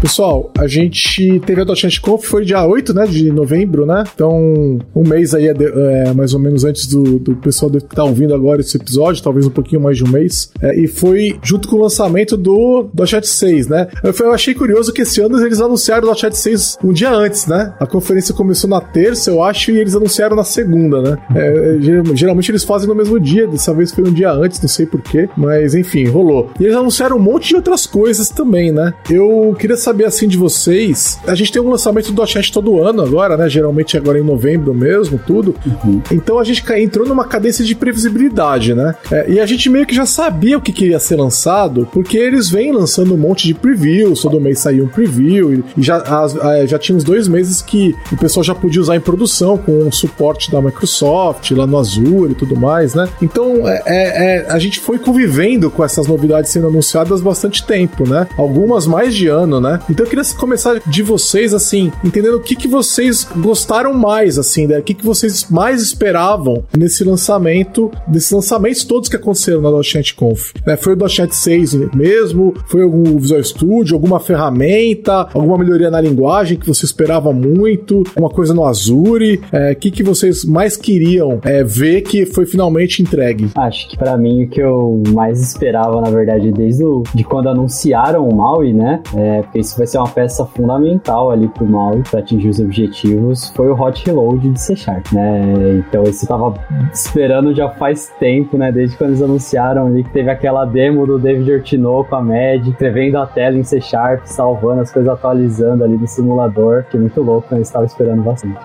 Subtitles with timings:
[0.00, 4.04] Pessoal, a gente teve a .NET Conf, foi dia 8, né, de novembro, né?
[4.14, 8.32] Então, um mês aí, é, mais ou menos antes do, do pessoal que tá ouvindo
[8.32, 10.52] agora esse episódio, talvez um pouquinho mais de um mês.
[10.62, 13.88] É, e foi junto com o lançamento do .NET 6, né?
[14.04, 17.48] Eu, eu achei curioso que esse ano eles anunciaram o .NET 6 um dia antes,
[17.48, 17.74] né?
[17.80, 21.18] A conferência começou na terça, eu acho, e eles anunciaram na segunda, né?
[21.34, 21.78] É,
[22.14, 25.28] geralmente eles fazem no mesmo dia, dessa vez foi um dia antes, não sei porquê,
[25.36, 26.50] mas enfim, rolou.
[26.60, 28.94] E eles anunciaram um monte de outras coisas também, né?
[29.10, 31.18] Eu queria saber saber assim de vocês.
[31.26, 33.48] A gente tem um lançamento do .NET todo ano agora, né?
[33.48, 35.54] Geralmente agora em novembro mesmo, tudo.
[35.64, 36.02] Uhum.
[36.12, 38.94] Então a gente entrou numa cadência de previsibilidade, né?
[39.10, 42.50] É, e a gente meio que já sabia o que, queria ser lançado, porque eles
[42.50, 46.34] vêm lançando um monte de previews, todo mês saiu um preview, e, já, as,
[46.68, 49.92] já tinha uns dois meses que o pessoal já podia usar em produção com o
[49.92, 53.08] suporte da Microsoft, lá no Azure e tudo mais, né?
[53.20, 58.08] Então é, é, é a gente foi convivendo com essas novidades sendo anunciadas bastante tempo,
[58.08, 58.28] né?
[58.36, 59.77] Algumas mais de ano, né?
[59.90, 64.66] Então eu queria começar de vocês, assim, entendendo o que, que vocês gostaram mais, assim,
[64.66, 64.78] né?
[64.78, 70.14] O que, que vocês mais esperavam nesse lançamento, desses lançamentos todos que aconteceram na .NET
[70.14, 70.52] Conf.
[70.66, 70.76] Né?
[70.76, 72.54] Foi o .NET 6 mesmo?
[72.66, 78.28] Foi algum Visual Studio, alguma ferramenta, alguma melhoria na linguagem que você esperava muito, uma
[78.28, 79.40] coisa no Azure?
[79.52, 83.50] É, o que, que vocês mais queriam é, ver que foi finalmente entregue?
[83.54, 87.48] Acho que para mim o que eu mais esperava, na verdade, desde o, de quando
[87.48, 89.02] anunciaram o Maui, né?
[89.16, 93.52] É, porque isso vai ser uma peça fundamental ali pro Maui para atingir os objetivos,
[93.54, 95.82] foi o Hot Reload de C Sharp, né?
[95.86, 96.54] Então esse tava
[96.92, 98.72] esperando já faz tempo, né?
[98.72, 102.70] Desde quando eles anunciaram ali que teve aquela demo do David Ortino com a Med,
[102.70, 107.00] escrevendo a tela em C Sharp, salvando as coisas, atualizando ali no simulador, que é
[107.00, 107.58] muito louco, né?
[107.58, 108.58] Eles estavam esperando bastante.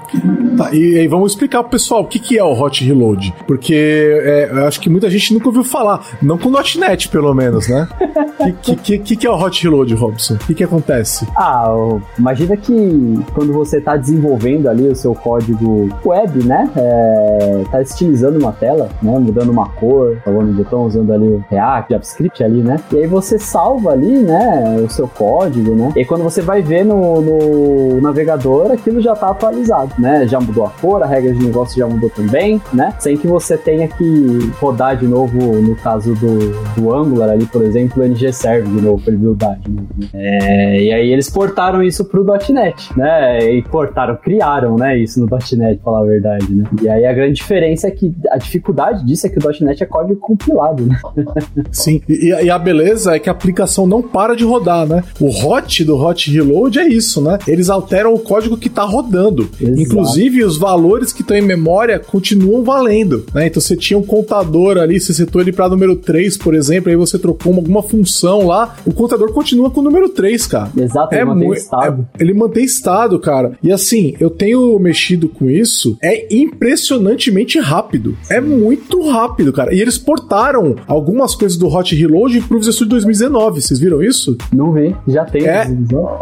[0.58, 3.74] Tá, e, e, vamos explicar pro pessoal o que, que é o Hot Reload, porque
[4.24, 7.88] é, eu acho que muita gente nunca ouviu falar, não com .NET pelo menos, né?
[8.40, 10.36] O que, que, que, que, é o Hot Reload, Robson?
[10.36, 10.93] O que, que acontece?
[11.36, 11.74] Ah,
[12.18, 16.70] imagina que quando você está desenvolvendo ali o seu código web, né?
[16.76, 19.18] É, tá estilizando uma tela, né?
[19.20, 22.78] Mudando uma cor, salvando um botão, usando ali o React, JavaScript ali, né?
[22.92, 24.78] E aí você salva ali, né?
[24.84, 25.92] O seu código, né?
[25.96, 30.28] E quando você vai ver no, no navegador, aquilo já está atualizado, né?
[30.28, 32.94] Já mudou a cor, a regra de negócio já mudou também, né?
[33.00, 37.64] Sem que você tenha que rodar de novo, no caso do, do Angular ali, por
[37.64, 39.60] exemplo, o NG Serve de novo para ele buildar.
[39.68, 40.08] Né?
[40.14, 43.54] É, e aí eles portaram isso pro .NET, né?
[43.54, 46.66] E portaram, criaram, né, isso no .NET, pra falar a verdade, né?
[46.82, 49.86] E aí a grande diferença é que a dificuldade disso é que o .NET é
[49.86, 51.00] código compilado, né?
[51.72, 55.04] Sim, e, e, a beleza é que a aplicação não para de rodar, né?
[55.20, 57.38] O hot do hot reload é isso, né?
[57.48, 59.50] Eles alteram o código que tá rodando.
[59.60, 59.82] Exato.
[59.82, 63.48] Inclusive, os valores que estão em memória continuam valendo, né?
[63.48, 66.96] Então você tinha um contador ali, você setou ele para número 3, por exemplo, aí
[66.96, 70.72] você trocou alguma função lá, o contador continua com o número 3, cara.
[70.76, 72.08] Exato, é mantém estado.
[72.18, 73.54] É, ele mantém estado, cara.
[73.62, 78.18] E assim, eu tenho mexido com isso, é impressionantemente rápido.
[78.30, 79.74] É muito rápido, cara.
[79.74, 83.62] E eles portaram algumas coisas do Hot Reload pro Visual Studio 2019.
[83.62, 84.38] Vocês viram isso?
[84.52, 85.48] Não vi, já tem.
[85.48, 85.68] É,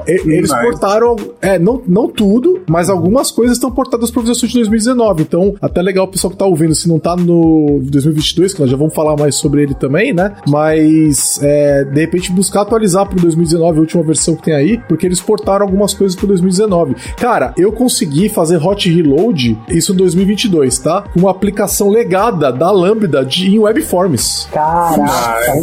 [0.08, 5.24] eles portaram, é, não, não tudo, mas algumas coisas estão portadas pro Visual Studio 2019.
[5.24, 8.70] Então, até legal o pessoal que tá ouvindo, se não tá no 2022, que nós
[8.70, 10.36] já vamos falar mais sobre ele também, né?
[10.48, 15.06] Mas, é, de repente, buscar atualizar pro 2019, a última versão que tem aí, porque
[15.06, 16.96] eles portaram algumas coisas pro 2019.
[17.18, 21.04] Cara, eu consegui fazer hot reload, isso em 2022, tá?
[21.14, 24.48] Com uma aplicação legada da Lambda de, em Webforms.
[24.52, 25.54] Caraca,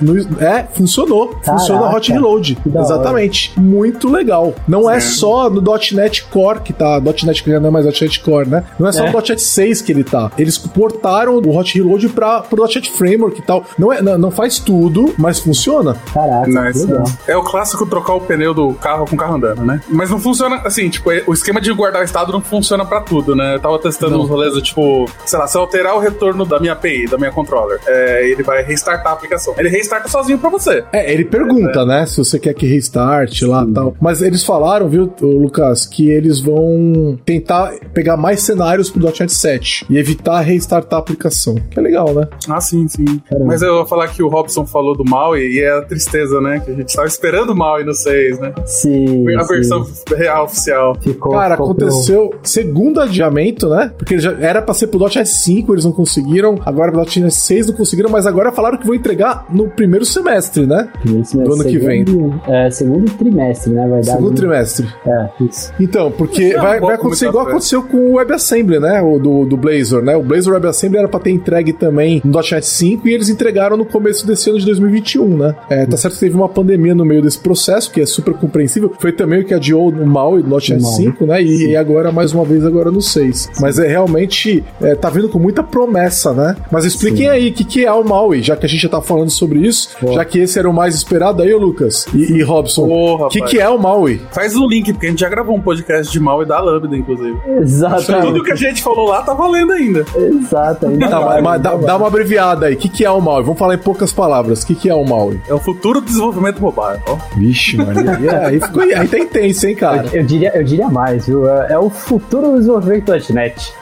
[0.00, 1.28] No- é, funcionou.
[1.28, 2.58] Caraca, Funciona hot reload.
[2.72, 2.80] hora.
[2.84, 3.58] Exatamente.
[3.58, 4.54] Muito legal.
[4.66, 5.60] Não é só no
[5.92, 7.00] .NET Core que tá.
[7.00, 8.64] .NET que não é mais .NET Core, né?
[8.78, 9.10] Não é só É.
[9.10, 10.30] no .NET 6 que ele tá.
[10.38, 13.64] Eles portaram o hot reload para pro .NET Framework e tal.
[13.78, 15.96] Não, é, não, não faz tudo, mas funciona.
[16.12, 16.86] caraca, Nice.
[16.86, 17.04] legal.
[17.26, 19.80] É o clássico trocar o pneu do carro com o carro andando, né?
[19.88, 23.56] Mas não funciona assim, tipo, o esquema de guardar estado não funciona pra tudo, né?
[23.56, 24.24] Eu tava testando Não.
[24.24, 27.18] uns rolês do tipo, sei lá, se eu alterar o retorno da minha API, da
[27.18, 29.54] minha controller, é, ele vai restartar a aplicação.
[29.58, 30.84] Ele restarta sozinho pra você.
[30.92, 32.06] É, ele pergunta, né?
[32.06, 33.94] Se você quer que restart lá e tal.
[34.00, 39.86] Mas eles falaram, viu, Lucas, que eles vão tentar pegar mais cenários pro .NET 7
[39.88, 41.54] e evitar restartar a aplicação.
[41.70, 42.28] Que é legal, né?
[42.48, 43.04] Ah, sim, sim.
[43.28, 43.46] Caramba.
[43.46, 46.40] Mas eu vou falar que o Robson falou do mal e, e é a tristeza,
[46.40, 46.60] né?
[46.60, 48.52] Que a gente tava esperando o mal no 6, né?
[48.66, 49.54] Sim, a sim.
[49.54, 49.86] versão
[50.16, 50.96] real oficial.
[51.00, 53.92] Ficou, Cara, ficou aconteceu segundo adiamento, né?
[53.96, 56.56] Porque já era pra ser pro .NET 5, eles não conseguiram.
[56.64, 60.66] Agora pro .NET 6 não conseguiram, mas agora falaram que vão entregar no primeiro semestre,
[60.66, 60.88] né?
[61.04, 62.04] Isso, do ano que vem.
[62.06, 63.88] segundo- É, segundo trimestre, né?
[63.88, 64.12] Vai dar.
[64.16, 64.86] Segundo trimestre.
[65.06, 65.72] É, isso.
[65.80, 69.00] Então, porque Não, vai, um vai acontecer igual aconteceu com o WebAssembly, né?
[69.02, 70.16] O do, do Blazor, né?
[70.16, 73.84] O Blazor WebAssembly era pra ter entregue também no .NET 5 e eles entregaram no
[73.84, 75.54] começo desse ano de 2021, né?
[75.68, 78.92] É, tá certo que teve uma pandemia no meio desse processo, que é super compreensível.
[78.98, 80.94] Foi também o que adiou no MAUI, no .NET MAUI.
[80.96, 81.42] 5, né?
[81.42, 83.50] E, e agora, mais uma vez, agora no 6.
[83.60, 86.56] Mas é realmente, é, tá vindo com muita promessa, né?
[86.70, 89.00] Mas expliquem aí o que, que é o MAUI, já que a gente já tá
[89.00, 90.12] falando sobre isso, Pô.
[90.12, 92.86] já que esse era o mais esperado aí, ô Lucas e, e Robson.
[92.86, 94.20] O que, que é o MAUI?
[94.32, 96.96] Faz o link, porque a gente já gravou um podcast de mal e da Lambda,
[96.96, 97.36] inclusive.
[97.40, 98.42] Tudo Exatamente.
[98.42, 100.04] que a gente falou lá tá valendo ainda.
[100.16, 100.86] Exato.
[100.86, 102.74] ainda Tá, vai, mas- dá, dá uma abreviada aí.
[102.74, 103.42] O que, que é o Maui?
[103.42, 104.62] Vamos falar em poucas palavras.
[104.62, 105.40] O que, que é o Maui?
[105.48, 107.00] É o futuro do desenvolvimento mobile.
[107.08, 107.16] Ó.
[107.36, 107.76] Vixe,
[108.22, 110.04] E aí, ficou, aí tá intenso, hein, cara?
[110.12, 111.48] Eu diria, eu diria mais, viu?
[111.48, 113.72] É, é o futuro do desenvolvimento do .NET.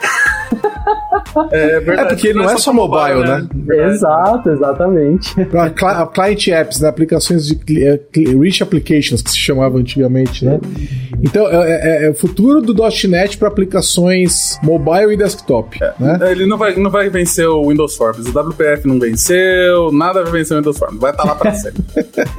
[1.51, 2.01] É verdade.
[2.01, 3.47] É porque ele não é só mobile, né?
[3.53, 3.93] Verdade.
[3.93, 5.35] Exato, exatamente.
[5.85, 6.89] A Client apps, né?
[6.89, 10.59] Aplicações de é, rich applications, que se chamava antigamente, né?
[11.21, 12.73] Então, é, é- é o futuro do
[13.07, 16.19] .NET para aplicações mobile e desktop, né?
[16.31, 18.27] Ele não vai, não vai vencer o Windows Forms.
[18.27, 20.99] O WPF não venceu, nada vai vencer o Windows Forms.
[20.99, 21.83] Vai estar lá pra sempre.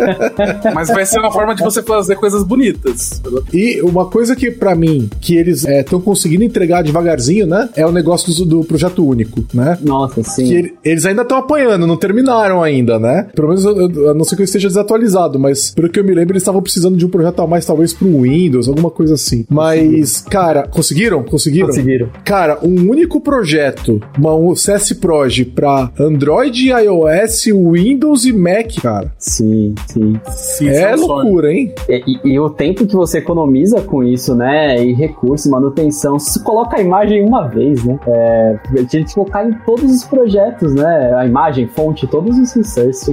[0.74, 3.20] Mas vai ser uma forma de você fazer coisas bonitas.
[3.52, 7.68] E uma coisa que, pra mim, que eles estão conseguindo entregar devagarzinho, né?
[7.76, 9.78] É o negócio do, do projeto único, né?
[9.82, 10.46] Nossa, sim.
[10.46, 13.28] que ele- eles ainda estão apanhando, não terminaram ainda, né?
[13.34, 16.04] Pelo menos, eu- eu- a não ser que eu esteja desatualizado, mas pelo que eu
[16.04, 19.14] me lembro, eles estavam precisando de um projeto a mais, talvez pro Windows, alguma coisa
[19.14, 19.44] assim.
[19.48, 21.22] Mas, cara, conseguiram?
[21.22, 21.66] Conseguiram?
[21.68, 22.08] Conseguiram.
[22.24, 29.12] Cara, um único projeto, uma, um CS Proj pra Android, iOS, Windows e Mac, cara.
[29.18, 30.14] Sim, sim.
[30.30, 31.06] Sim, é sonho.
[31.08, 31.74] loucura, hein?
[31.88, 34.82] E, e- e o tempo que você economiza com isso, né?
[34.84, 36.18] E recurso, manutenção.
[36.18, 37.98] Se você coloca a imagem uma vez, né?
[38.06, 38.58] É,
[38.88, 41.14] tinha que colocar em todos os projetos, né?
[41.16, 42.50] A imagem, fonte, todos os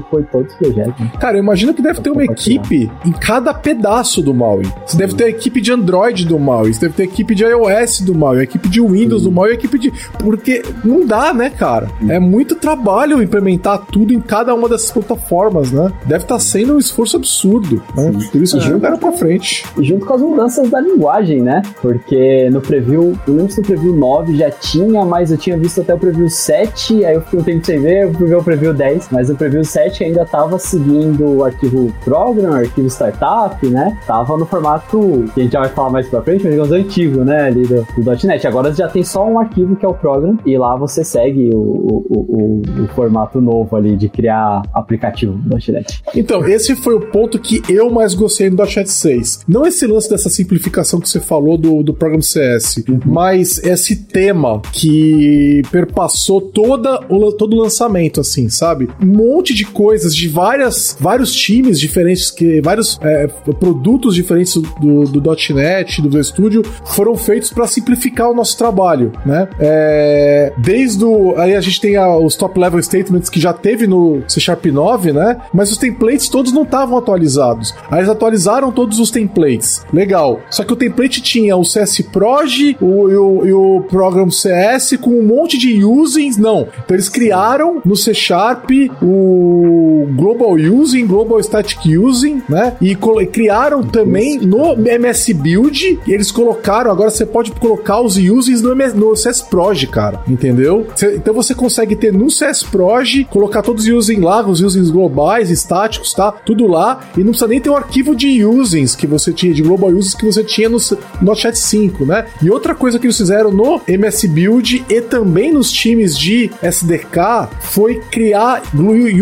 [0.10, 0.94] pôr em todos os projetos.
[1.20, 4.64] Cara, eu imagino que deve ter uma equipe em cada pedaço do Maui.
[4.86, 8.02] Você deve ter a equipe de Android do Maui, você deve ter equipe de iOS
[8.02, 9.92] do Maui, a equipe de Windows do Maui, a equipe de.
[10.20, 11.88] Porque não dá, né, cara?
[12.08, 15.92] É muito trabalho implementar tudo em cada uma dessas plataformas, né?
[16.06, 18.12] Deve estar sendo um esforço absurdo, né?
[18.32, 19.66] Por isso que jogaram pra frente.
[19.78, 21.62] E junto com as mudanças da linguagem, né?
[21.82, 25.82] Porque no preview, eu lembro se no preview 9 já tinha, mas eu tinha visto
[25.82, 28.44] até o preview 7, aí eu fiquei um tempo sem ver, eu fui ver o
[28.44, 33.98] preview 10, mas o preview 7 ainda tava seguindo o arquivo program, arquivo startup, né?
[34.06, 37.24] Tava no formato que a gente já vai falar mais pra frente, mas digamos antigo,
[37.24, 37.44] né?
[37.44, 38.48] Ali do, do .NET.
[38.48, 41.58] Agora já tem só um arquivo que é o program, e lá você segue o,
[41.60, 46.02] o, o, o- formato novo ali de criar aplicativo do .NET.
[46.16, 49.42] Então, esse foi o ponto que eu mais gostei no .NET 6.
[49.48, 54.62] Não esse lance dessa simplificação que você falou do, do Program CS, mas esse tema
[54.74, 58.90] que perpassou toda o, todo o lançamento, assim, sabe?
[59.02, 63.28] Um monte de coisas de várias, vários times diferentes, que vários é,
[63.60, 69.12] produtos diferentes do, do .NET, do Visual Studio, foram feitos para simplificar o nosso trabalho,
[69.26, 69.48] né?
[69.60, 71.36] É, desde o...
[71.38, 75.12] Aí a gente tem a- os top-level statements que já teve no C Sharp 9,
[75.14, 75.38] né?
[75.54, 77.74] Mas os templates todos não estavam atualizados.
[77.90, 79.86] Aí eles atualizaram todos os templates.
[79.92, 80.40] Legal.
[80.50, 85.12] Só que o template tinha o CS Proj o, e, o, o Program CS com
[85.12, 86.38] um monte de usings.
[86.38, 86.68] Não.
[86.84, 88.70] Então eles criaram no C Sharp
[89.02, 92.74] o Global Using, Global Static Using, né?
[92.82, 92.96] E
[93.32, 98.62] criaram também no MS MS Build, e eles colocaram, agora você pode colocar os users
[98.62, 100.86] no, MS, no CS Proj, cara, entendeu?
[100.96, 104.90] Cê, então você consegue ter no CS Proj, colocar todos os users lá, os users
[104.92, 106.32] globais, estáticos, tá?
[106.32, 109.54] Tudo lá, e não precisa nem ter o um arquivo de users que você tinha,
[109.54, 110.78] de global users que você tinha no,
[111.22, 112.26] no Chat 5, né?
[112.42, 117.50] E outra coisa que eles fizeram no MS Build e também nos times de SDK
[117.62, 118.62] foi criar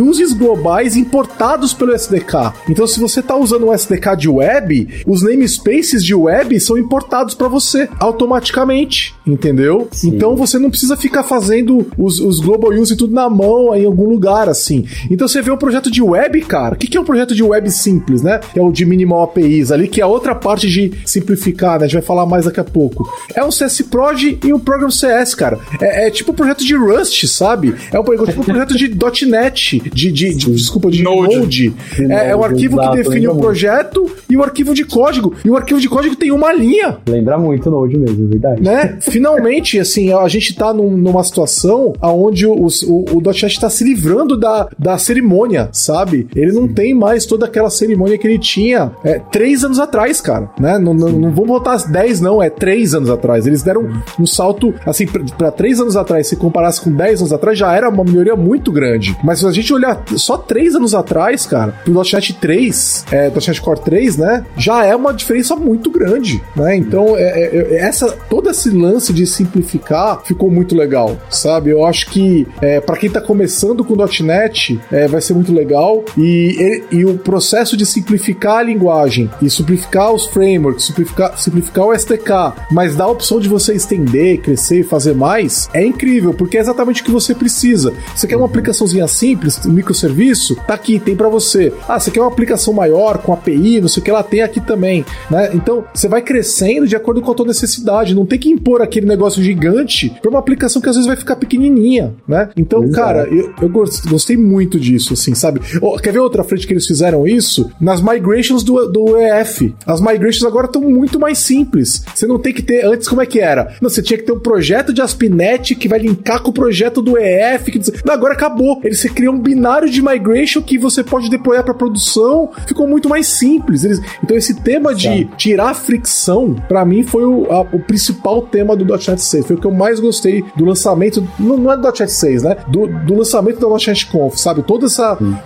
[0.02, 2.54] users globais importados pelo SDK.
[2.70, 7.34] Então, se você está usando um SDK de web, os namespaces de web são importados
[7.36, 9.88] para você automaticamente, entendeu?
[9.92, 10.10] Sim.
[10.10, 14.10] Então você não precisa ficar fazendo os, os global use tudo na mão em algum
[14.10, 14.86] lugar assim.
[15.10, 16.76] Então você vê um projeto de web, cara.
[16.76, 18.40] O que, que é um projeto de web simples, né?
[18.56, 21.86] É o de minimal APIs ali, que é outra parte de simplificar, né?
[21.86, 23.10] A gente vai falar mais daqui a pouco.
[23.34, 25.60] É um CS Proj e um Program CS, cara.
[25.80, 27.76] É, é tipo um projeto de Rust, sabe?
[27.92, 31.38] É um, tipo um projeto de .NET, de, de, de desculpa, de Node.
[31.38, 31.74] Node.
[32.00, 35.36] É, é, um arquivo Exato, que define o projeto e o arquivo de código.
[35.44, 36.98] E o arquivo de código tem uma linha.
[37.08, 38.62] Lembra muito Node mesmo, é verdade.
[38.62, 38.98] Né?
[39.02, 43.84] Finalmente, assim, a gente tá num, numa situação onde o, o, o .NET tá se
[43.84, 46.28] livrando da, da cerimônia, sabe?
[46.36, 50.50] Ele não tem mais toda aquela cerimônia que ele tinha é, três anos atrás, cara,
[50.60, 50.78] né?
[50.78, 53.48] Não, não, não vamos voltar dez, não, é três anos atrás.
[53.48, 55.06] Eles deram um salto, assim,
[55.38, 58.72] para três anos atrás, se comparasse com dez anos atrás, já era uma melhoria muito
[58.72, 59.18] grande.
[59.24, 63.62] Mas se a gente olhar só três anos atrás, cara, pro .NET 3, é, .NET
[63.62, 66.76] Core 3, né, já é uma diferença muito grande, né?
[66.76, 71.70] Então, é, é, é, essa, todo esse lance de simplificar ficou muito legal, sabe?
[71.70, 76.04] Eu acho que é, para quem tá começando com .NET, é, vai ser muito legal
[76.18, 81.86] e, e, e o processo de simplificar a linguagem e simplificar os frameworks, simplificar, simplificar
[81.86, 86.34] o SDK, mas dar a opção de você estender, crescer e fazer mais, é incrível,
[86.34, 87.94] porque é exatamente o que você precisa.
[88.16, 90.56] Você quer uma aplicaçãozinha simples, um microserviço?
[90.68, 91.74] Tá aqui, tem para você.
[91.88, 94.60] Ah, você quer uma aplicação maior, com API, não sei o que, ela tem aqui
[94.60, 95.45] também, né?
[95.54, 99.06] Então, você vai crescendo de acordo com a tua necessidade, não tem que impor aquele
[99.06, 102.50] negócio gigante para uma aplicação que às vezes vai ficar pequenininha, né?
[102.58, 102.96] Então, Exato.
[102.96, 105.62] cara, eu, eu gostei muito disso, assim, sabe?
[105.82, 107.72] Oh, quer ver outra frente que eles fizeram isso?
[107.80, 109.74] Nas migrations do, do EF.
[109.86, 112.04] As migrations agora estão muito mais simples.
[112.14, 112.86] Você não tem que ter.
[112.86, 113.76] Antes, como é que era?
[113.82, 117.02] Não, você tinha que ter um projeto de ASP.NET que vai linkar com o projeto
[117.02, 117.72] do EF.
[117.72, 117.80] Que...
[118.06, 118.82] Não, agora acabou.
[118.84, 122.50] Eles você cria um binário de migration que você pode deployar para produção.
[122.68, 123.84] Ficou muito mais simples.
[123.84, 124.02] Eles...
[124.24, 128.86] Então, esse tema de tirar fricção, para mim, foi o, a, o principal tema do
[128.86, 129.48] .NET 6.
[129.48, 131.26] Foi o que eu mais gostei do lançamento.
[131.40, 132.58] Não, não é do .NET 6, né?
[132.68, 134.64] Do, do lançamento da .NET Conf, sabe?
[134.64, 134.98] Todos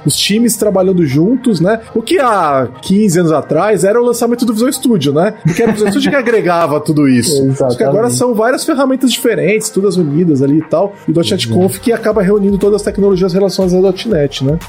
[0.05, 1.79] os times trabalhando juntos, né?
[1.93, 5.33] O que há 15 anos atrás era o lançamento do Visual Studio, né?
[5.43, 7.49] Porque era o Visual Studio que agregava tudo isso.
[7.63, 10.93] Acho que agora são várias ferramentas diferentes, todas unidas ali e tal.
[11.07, 11.61] E o .NET uhum.
[11.61, 14.59] Conf que acaba reunindo todas as tecnologias relacionadas ao .NET, né?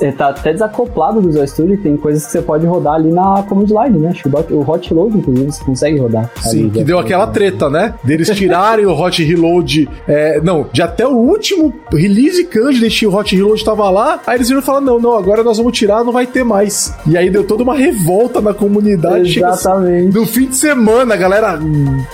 [0.00, 3.42] É, tá até desacoplado do Visual Studio, tem coisas que você pode rodar ali na
[3.42, 4.08] command line, né?
[4.10, 6.30] Acho que o hot load, inclusive, você consegue rodar.
[6.42, 7.94] Sim, que deu aquela treta, né?
[8.02, 13.34] Deles tirarem o hot reload, é, não, de até o último release candidate, o hot
[13.34, 16.12] reload tava lá, aí eles viram e falaram, não, não, agora nós vamos tirar, não
[16.12, 16.94] vai ter mais.
[17.06, 19.38] E aí deu toda uma revolta na comunidade.
[19.38, 20.14] Exatamente.
[20.14, 21.58] No fim de semana, a galera,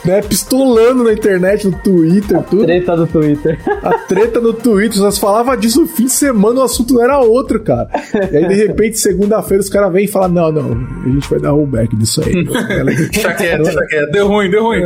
[0.05, 2.65] né, pistolando na internet, no Twitter, a tudo.
[2.65, 3.59] treta do Twitter.
[3.83, 7.19] A treta no Twitter, nós falava disso no fim de semana, o assunto não era
[7.19, 7.89] outro, cara.
[8.31, 11.41] E aí, de repente, segunda-feira, os caras vêm e falam, não, não, a gente vai
[11.41, 12.30] dar rollback disso aí.
[12.33, 14.11] Deixa quieto, deixa quieto.
[14.11, 14.83] Deu ruim, deu ruim.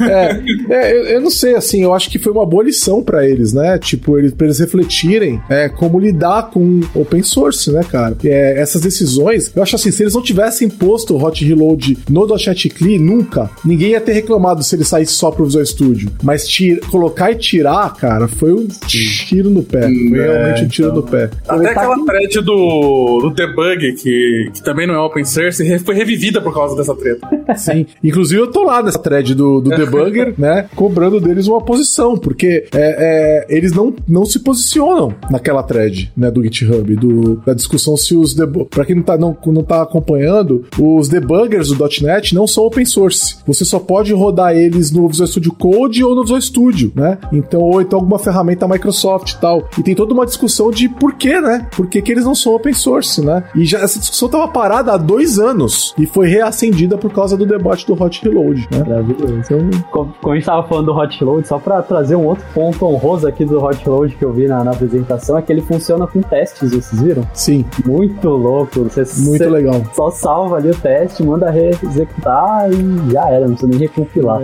[0.00, 3.26] É, é eu, eu, não sei, assim, eu acho que foi uma boa lição pra
[3.26, 3.78] eles, né?
[3.78, 8.16] Tipo, eles, pra eles refletirem é, como lidar com open source, né, cara?
[8.24, 12.26] É, essas decisões, eu acho assim, se eles não tivessem posto o hot reload no
[12.26, 16.10] .NET CLI, nunca, ninguém ia ter reclamado se ele saísse só pro Visual Studio.
[16.22, 19.82] Mas tira, colocar e tirar, cara, foi um tiro no pé.
[19.82, 21.00] Foi é, realmente um tiro então.
[21.00, 21.30] no pé.
[21.48, 25.94] Até aquela tá thread do, do debug, que, que também não é open source, foi
[25.94, 27.28] revivida por causa dessa treta.
[27.56, 27.86] Sim.
[28.02, 30.68] Inclusive, eu tô lá nessa thread do, do debugger, né?
[30.74, 36.30] Cobrando deles uma posição, porque é, é, eles não, não se posicionam naquela thread, né?
[36.30, 38.34] Do GitHub, do, da discussão se os.
[38.70, 42.84] Pra quem não tá, não, não tá acompanhando, os debuggers do .NET não são open
[42.84, 43.36] source.
[43.46, 47.18] Você só pode rodar eles no Visual Studio Code ou no Visual Studio, né?
[47.32, 49.68] Então, ou então alguma ferramenta Microsoft e tal.
[49.78, 51.66] E tem toda uma discussão de por que, né?
[51.74, 53.44] Por que, que eles não são open source, né?
[53.54, 57.46] E já essa discussão tava parada há dois anos e foi reacendida por causa do
[57.46, 58.84] debate do Hot Reload, né?
[58.86, 59.34] Maravilhoso.
[59.34, 62.44] Então, como, como a gente tava falando do Hot Reload, só para trazer um outro
[62.54, 65.62] ponto honroso aqui do Hot Reload que eu vi na, na apresentação, é que ele
[65.62, 67.26] funciona com testes, vocês viram?
[67.34, 67.64] Sim.
[67.84, 68.84] Muito louco.
[68.84, 69.82] Você, Muito legal.
[69.94, 71.50] Só salva ali o teste, manda
[71.82, 74.40] executar e já era, não precisa nem recompilar.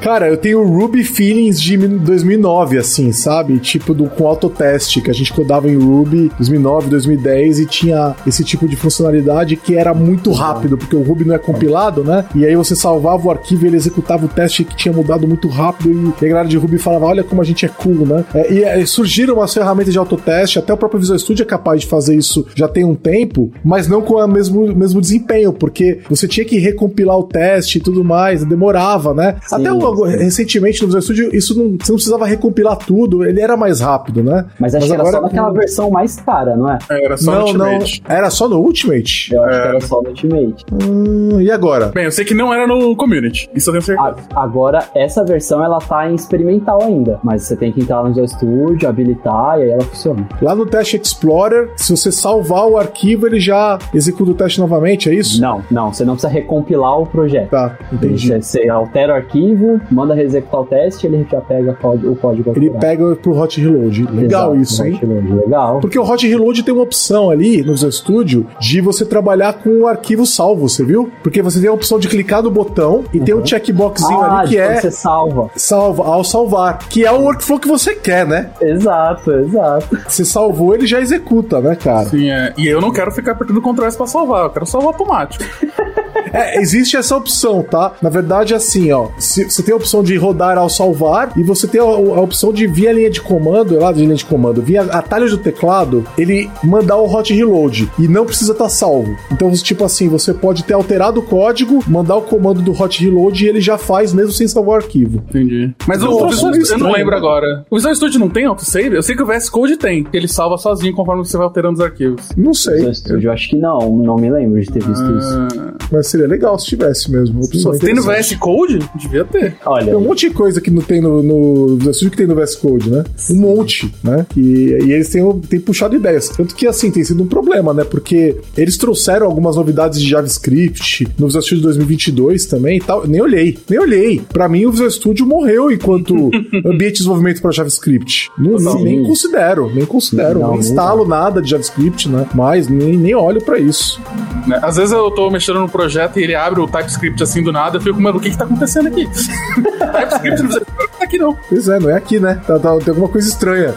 [0.00, 3.58] Cara, eu tenho Ruby Feelings de 2009, assim, sabe?
[3.58, 8.44] Tipo, do, com autoteste, que a gente codava em Ruby 2009, 2010 e tinha esse
[8.44, 12.24] tipo de funcionalidade que era muito rápido, porque o Ruby não é compilado né?
[12.34, 15.48] E aí você salvava o arquivo e ele executava o teste que tinha mudado muito
[15.48, 18.24] rápido e a galera de Ruby falava, olha como a gente é cool, né?
[18.34, 21.82] É, e, e surgiram umas ferramentas de autoteste, até o próprio Visual Studio é capaz
[21.82, 26.00] de fazer isso já tem um tempo, mas não com o mesmo, mesmo desempenho, porque
[26.08, 29.36] você tinha que recompilar o teste e tudo mais, demorava, né?
[29.46, 33.40] Sim, até o, recentemente no Visual Studio, isso não, você não precisava recompilar tudo, ele
[33.40, 34.46] era mais rápido, né?
[34.58, 36.78] Mas acho mas que agora, era só naquela versão mais cara, não é?
[36.90, 38.02] é era só não, no Ultimate.
[38.06, 39.34] Não, era só no Ultimate?
[39.34, 39.62] Eu acho é.
[39.62, 40.64] que era só no Ultimate.
[40.72, 41.86] Hum, e agora?
[41.86, 44.16] Bem, eu sei que não era no Community, isso eu tenho certeza.
[44.34, 48.28] A, agora, essa versão, ela tá em experimental ainda, mas você tem que entrar no
[48.28, 50.28] Studio, habilitar e aí ela funciona.
[50.42, 55.08] Lá no Teste Explorer, se você salvar o arquivo, ele já executa o teste novamente,
[55.08, 55.40] é isso?
[55.40, 57.50] Não, não, você não precisa recompilar o projeto.
[57.50, 58.28] Tá, entendi.
[58.28, 62.52] Você, você altera o arquivo, manda executar o teste, ele já pega o código.
[62.54, 64.02] Ele pega pro Hot Reload.
[64.12, 64.98] Legal Exato, isso, hein?
[65.00, 65.80] Reload, legal.
[65.80, 69.86] Porque o Hot Reload tem uma opção ali no Studio de você trabalhar com o
[69.86, 71.10] arquivo salvo, você viu?
[71.22, 73.24] Porque você tem a opção de clicar no botão e uhum.
[73.24, 74.80] tem um checkboxzinho ah, ali que é.
[74.80, 75.50] Você salva.
[75.56, 76.78] Salva, ao salvar.
[76.88, 78.50] Que é o workflow que você quer, né?
[78.60, 79.98] Exato, exato.
[80.08, 82.08] Você salvou, ele já executa, né, cara?
[82.08, 82.52] Sim, é.
[82.56, 85.44] E eu não quero ficar apertando Ctrl S pra salvar, eu quero salvar automático.
[86.32, 87.92] É, existe essa opção, tá?
[88.02, 89.08] Na verdade, assim, ó.
[89.18, 92.52] Se, você tem a opção de rodar ao salvar e você tem a, a opção
[92.52, 96.50] de via linha de comando, lá de linha de comando, via atalhos do teclado, ele
[96.62, 99.16] mandar o hot reload e não precisa estar tá salvo.
[99.32, 103.44] Então, tipo assim, você pode ter alterado o código, mandar o comando do hot reload
[103.44, 105.22] e ele já faz mesmo sem salvar o arquivo.
[105.28, 105.72] Entendi.
[105.86, 107.64] Mas o, o Visual Studio, eu não lembro agora.
[107.70, 108.96] O Visual Studio não tem autosave?
[108.96, 111.74] Eu sei que o VS Code tem, que ele salva sozinho conforme você vai alterando
[111.74, 112.28] os arquivos.
[112.36, 112.76] Não sei.
[112.76, 115.18] Visual Studio, eu acho que não, não me lembro de ter visto ah.
[115.18, 115.74] isso.
[115.92, 117.42] Mas seria legal se tivesse mesmo.
[117.44, 118.78] Opção tem no VS Code?
[118.94, 119.56] Devia ter.
[119.64, 119.86] Olha.
[119.86, 122.34] Tem um monte de coisa que não tem no, no Visual Studio que tem no
[122.34, 123.04] VS Code, né?
[123.30, 124.26] Um monte, né?
[124.36, 126.28] E, e eles têm, têm puxado ideias.
[126.28, 127.84] Tanto que, assim, tem sido um problema, né?
[127.84, 133.06] Porque eles trouxeram algumas novidades de JavaScript no Visual Studio 2022 também e tal.
[133.06, 134.22] Nem olhei, nem olhei.
[134.32, 136.30] Pra mim, o Visual Studio morreu enquanto
[136.64, 138.30] ambiente de desenvolvimento para JavaScript.
[138.38, 140.40] Não, não, nem considero, nem considero.
[140.40, 141.10] Não, nem instalo não.
[141.10, 142.26] nada de JavaScript, né?
[142.34, 144.00] Mas nem, nem olho para isso.
[144.46, 144.58] Né?
[144.62, 147.76] Às vezes eu tô mexendo no projeto e ele abre o TypeScript assim do nada,
[147.76, 149.06] eu fico, mano, o que que tá acontecendo aqui?
[149.08, 150.62] TypeScript não tá
[151.00, 151.38] aqui não.
[151.48, 152.40] Pois é, não é aqui, né?
[152.46, 153.74] Tá, tá, tem alguma coisa estranha.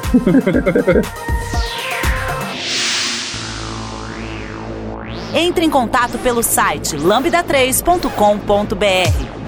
[5.33, 9.40] Entre em contato pelo site lambda3.com.br.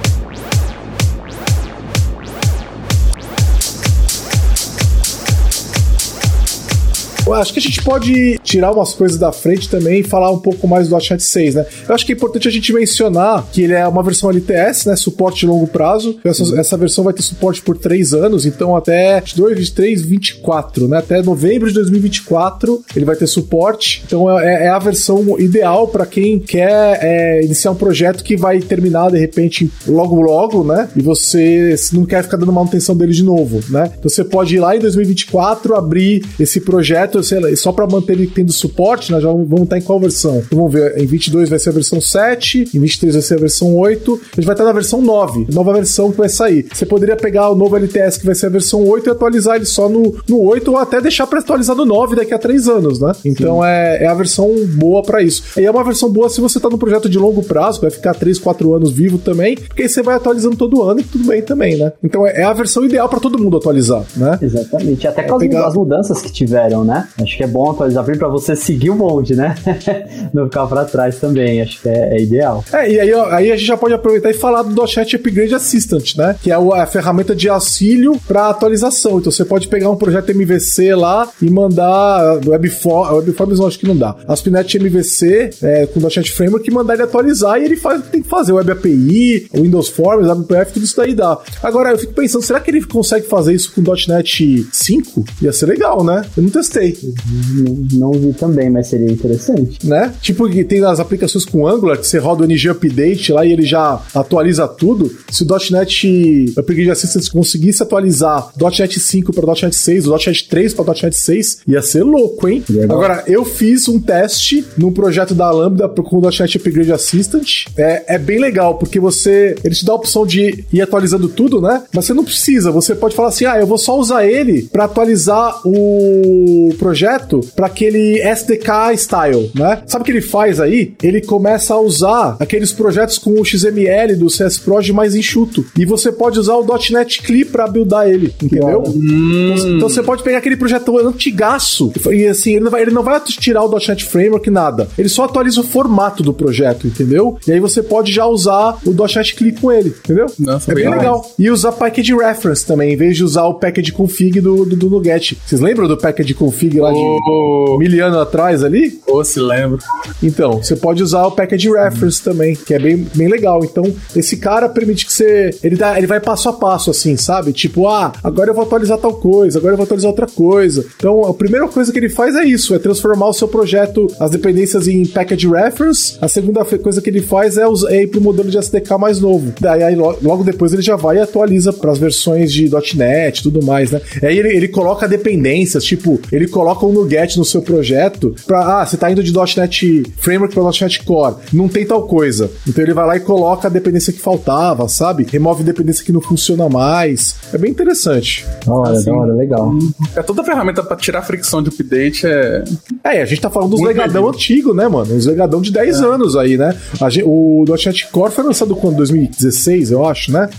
[7.26, 10.40] Eu acho que a gente pode tirar umas coisas da frente também e falar um
[10.40, 11.66] pouco mais do .NET 6, né?
[11.88, 14.96] Eu acho que é importante a gente mencionar que ele é uma versão LTS, né?
[14.98, 16.20] Suporte de longo prazo.
[16.24, 20.98] Essa, essa versão vai ter suporte por três anos, então até 22, 23, 24, né?
[20.98, 24.04] Até novembro de 2024 ele vai ter suporte.
[24.06, 28.60] Então é, é a versão ideal para quem quer é, iniciar um projeto que vai
[28.60, 30.90] terminar de repente logo logo, né?
[30.94, 33.92] E você não quer ficar dando manutenção dele de novo, né?
[33.98, 37.86] Então você pode ir lá em 2024 abrir esse projeto projeto, sei lá, só para
[37.86, 40.38] manter ele tendo suporte, nós já vamos estar em qual versão?
[40.46, 43.38] Então, vamos ver, em 22 vai ser a versão 7, em 23 vai ser a
[43.38, 46.66] versão 8, a gente vai estar na versão 9, nova versão que vai sair.
[46.74, 49.66] Você poderia pegar o novo LTS que vai ser a versão 8 e atualizar ele
[49.66, 53.00] só no, no 8 ou até deixar para atualizar no 9 daqui a 3 anos,
[53.00, 53.12] né?
[53.26, 55.44] Então é, é a versão boa para isso.
[55.60, 58.14] E é uma versão boa se você tá num projeto de longo prazo, vai ficar
[58.14, 61.42] 3, 4 anos vivo também, porque aí você vai atualizando todo ano e tudo bem
[61.42, 61.92] também, né?
[62.04, 64.38] Então é, é a versão ideal para todo mundo atualizar, né?
[64.42, 65.08] Exatamente.
[65.08, 65.68] Até com é pegar...
[65.68, 67.03] as mudanças que tiveram, né?
[67.22, 69.56] Acho que é bom atualizar para você seguir o bonde, né?
[70.34, 71.62] Não ficar para trás também.
[71.62, 72.64] Acho que é, é, ideal.
[72.72, 75.56] É, e aí, ó, aí a gente já pode aproveitar e falar do .NET Upgrade
[75.56, 76.36] Assistant, né?
[76.42, 79.20] Que é a ferramenta de auxílio para atualização.
[79.20, 83.88] Então você pode pegar um projeto MVC lá e mandar Webform, Webforms não acho que
[83.88, 84.16] não dá.
[84.28, 88.22] ASP.NET MVC é, com .NET Framework e mandar ele atualizar e ele faz o tem
[88.22, 88.54] que fazer.
[88.54, 91.40] Web API, Windows Forms, WPF, tudo isso daí dá.
[91.62, 95.26] Agora, eu fico pensando, será que ele consegue fazer isso com .NET 5?
[95.42, 96.24] Ia ser legal, né?
[96.36, 96.93] Eu não testei.
[97.02, 99.86] Não, não vi também, mas seria interessante.
[99.86, 100.14] Né?
[100.22, 103.52] Tipo que tem as aplicações com Angular, que você roda o NG Update lá e
[103.52, 105.12] ele já atualiza tudo.
[105.32, 110.74] Se o .NET Upgrade Assistant conseguisse atualizar .NET 5 para .NET 6, o .NET 3
[110.74, 112.64] para .NET 6, ia ser louco, hein?
[112.84, 117.66] Agora, eu fiz um teste num projeto da Lambda com o .NET Upgrade Assistant.
[117.78, 119.56] É, é bem legal, porque você...
[119.64, 121.84] Ele te dá a opção de ir atualizando tudo, né?
[121.94, 122.72] Mas você não precisa.
[122.72, 127.70] Você pode falar assim, ah, eu vou só usar ele para atualizar o projeto para
[127.70, 129.82] que ele aquele SDK style, né?
[129.86, 130.94] Sabe o que ele faz aí?
[131.02, 135.66] Ele começa a usar aqueles projetos com o XML do CS Proj mais enxuto.
[135.78, 138.84] E você pode usar o .NET CLI pra buildar ele, entendeu?
[138.88, 139.56] Hum.
[139.76, 143.20] Então, você pode pegar aquele projeto antigaço e assim, ele não, vai, ele não vai
[143.22, 144.88] tirar o .NET Framework, nada.
[144.98, 147.38] Ele só atualiza o formato do projeto, entendeu?
[147.48, 150.26] E aí você pode já usar o .NET CLI com ele, entendeu?
[150.40, 151.32] Nossa, é bem bem legal.
[151.38, 154.90] E usar package reference também, em vez de usar o package config do, do, do
[154.90, 155.38] Nuget.
[155.46, 159.00] Vocês lembram do package config lá de Ô, mil anos atrás ali?
[159.08, 159.80] ô, se lembra.
[160.22, 163.64] Então, você pode usar o package reference também, que é bem, bem legal.
[163.64, 163.84] Então,
[164.16, 165.50] esse cara permite que você.
[165.64, 167.52] Ele, dá, ele vai passo a passo, assim, sabe?
[167.54, 170.86] Tipo, ah, agora eu vou atualizar tal coisa, agora eu vou atualizar outra coisa.
[170.98, 174.32] Então, a primeira coisa que ele faz é isso: é transformar o seu projeto, as
[174.32, 176.18] dependências em package reference.
[176.22, 179.54] A segunda coisa que ele faz é, é ir pro modelo de SDK mais novo.
[179.60, 183.40] Daí, aí, lo- logo depois, ele já vai e atualiza para as versões de .NET
[183.40, 184.02] e tudo mais, né?
[184.22, 188.86] Aí ele, ele coloca dependências, tipo, ele coloca um NuGet no seu projeto pra, ah,
[188.86, 192.50] você tá indo de .NET Framework para .NET Core, não tem tal coisa.
[192.68, 195.26] Então ele vai lá e coloca a dependência que faltava, sabe?
[195.30, 197.36] Remove dependência que não funciona mais.
[197.54, 198.46] É bem interessante.
[198.66, 199.06] Da hora, Assim.
[199.12, 199.74] da hora, legal.
[200.16, 202.64] É toda ferramenta pra tirar fricção de update é.
[203.04, 205.16] É, a gente tá falando dos Muito legadão antigo, né, mano?
[205.16, 206.76] Os legadão de 10 anos aí, né?
[207.02, 208.96] A gen- o .NET Core foi lançado quando?
[208.98, 210.50] 2016, eu acho, né?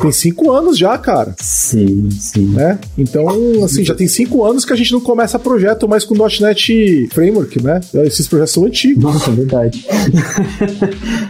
[0.00, 1.34] Tem 5 anos já, cara.
[1.38, 2.46] Sim, sim.
[2.54, 2.78] né?
[2.96, 3.28] Então,
[3.64, 7.60] assim, já tem cinco anos que a gente não começa projeto mais com .NET Framework,
[7.60, 7.80] né?
[8.04, 9.84] Esses projetos são antigos, Nossa, é verdade.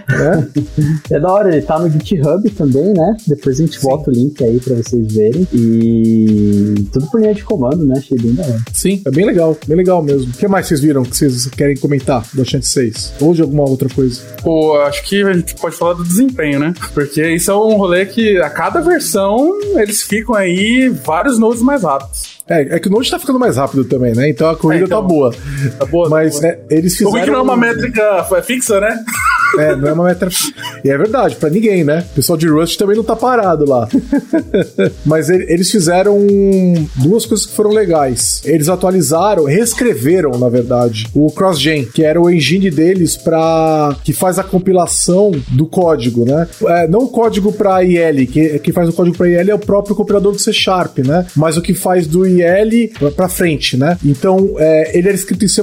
[0.09, 0.49] né?
[1.11, 3.17] É da hora, ele tá no GitHub também, né?
[3.27, 5.47] Depois a gente bota o link aí pra vocês verem.
[5.53, 7.95] E tudo por linha de comando, né?
[7.99, 8.61] Achei bem da hora.
[8.73, 10.31] Sim, é bem legal, bem legal mesmo.
[10.31, 13.15] O que mais vocês viram que vocês querem comentar do .NET 6?
[13.21, 14.21] Ou de alguma outra coisa?
[14.43, 16.75] Pô, acho que a gente pode falar do desempenho, né?
[16.93, 21.83] Porque isso é um rolê que a cada versão eles ficam aí vários nodes mais
[21.83, 22.40] rápidos.
[22.51, 24.29] É, é que o Node tá ficando mais rápido também, né?
[24.29, 25.01] Então a corrida É, então.
[25.03, 25.33] tá boa.
[25.79, 26.09] Tá boa?
[26.09, 26.53] Mas tá boa.
[26.53, 27.25] é, eles O fizeram...
[27.25, 28.99] que não é uma métrica fixa, né?
[29.59, 30.29] É, não é uma meta.
[30.85, 32.05] E é verdade, pra ninguém, né?
[32.13, 33.89] O pessoal de Rust também não tá parado lá.
[35.05, 36.19] Mas ele- eles fizeram
[36.97, 38.41] duas coisas que foram legais.
[38.45, 44.39] Eles atualizaram, reescreveram, na verdade, o CrossGen, que era o engine deles para que faz
[44.39, 46.47] a compilação do código, né?
[46.67, 49.59] É, não o código para IL, que que faz o código para IL é o
[49.59, 51.27] próprio compilador do C Sharp, né?
[51.37, 53.99] Mas o que faz do IL para frente, né?
[54.05, 55.63] Então, é, ele era escrito em C++,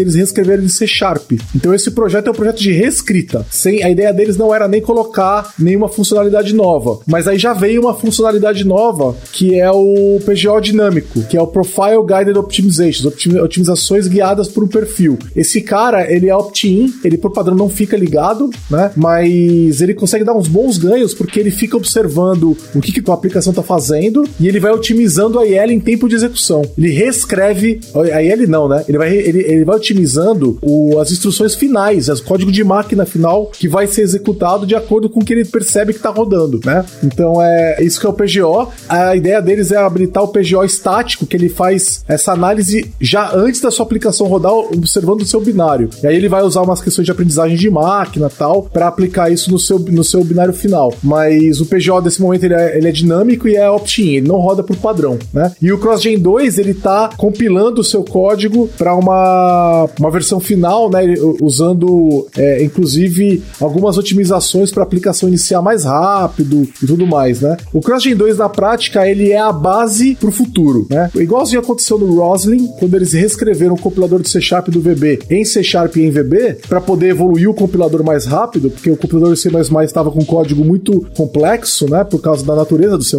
[0.00, 1.32] eles reescreveram em C Sharp.
[1.54, 2.72] Então, esse projeto é um projeto de
[3.08, 3.46] reescrita.
[3.50, 7.00] Sem, a ideia deles não era nem colocar nenhuma funcionalidade nova.
[7.06, 11.46] Mas aí já veio uma funcionalidade nova, que é o PGO dinâmico, que é o
[11.46, 15.18] Profile Guided Optimizations, optimi- otimizações guiadas por um perfil.
[15.34, 18.90] Esse cara, ele é opt-in, ele por padrão não fica ligado, né?
[18.96, 23.14] Mas ele consegue dar uns bons ganhos, porque ele fica observando o que, que a
[23.14, 26.62] aplicação tá fazendo e ele vai otimizando a IL em tempo de execução.
[26.76, 27.80] Ele reescreve,
[28.12, 28.84] a IL não, né?
[28.88, 33.46] Ele vai, ele, ele vai otimizando o- as instruções finais, o código de máquina final
[33.46, 36.84] que vai ser executado de acordo com o que ele percebe que tá rodando, né?
[37.02, 38.72] Então é isso que é o PGO.
[38.88, 43.60] A ideia deles é habilitar o PGO estático, que ele faz essa análise já antes
[43.60, 45.90] da sua aplicação rodar, observando o seu binário.
[46.02, 49.50] E aí ele vai usar umas questões de aprendizagem de máquina tal, para aplicar isso
[49.50, 50.92] no seu, no seu binário final.
[51.02, 54.36] Mas o PGO desse momento ele é, ele é dinâmico e é opt-in, ele não
[54.36, 55.52] roda por padrão, né?
[55.60, 60.90] E o CrossGen 2 ele tá compilando o seu código para uma, uma versão final,
[60.90, 61.14] né?
[61.40, 62.87] Usando é, inclusive
[63.60, 67.56] algumas otimizações para aplicação iniciar mais rápido e tudo mais, né?
[67.72, 71.10] O CrossGen 2 na prática ele é a base pro futuro, né?
[71.14, 75.44] Igualzinho aconteceu no Roslyn, quando eles reescreveram o compilador do C Sharp do VB em
[75.44, 79.36] C Sharp e em VB para poder evoluir o compilador mais rápido, porque o compilador
[79.36, 79.48] C++
[79.84, 82.04] estava com código muito complexo, né?
[82.04, 83.16] Por causa da natureza do C++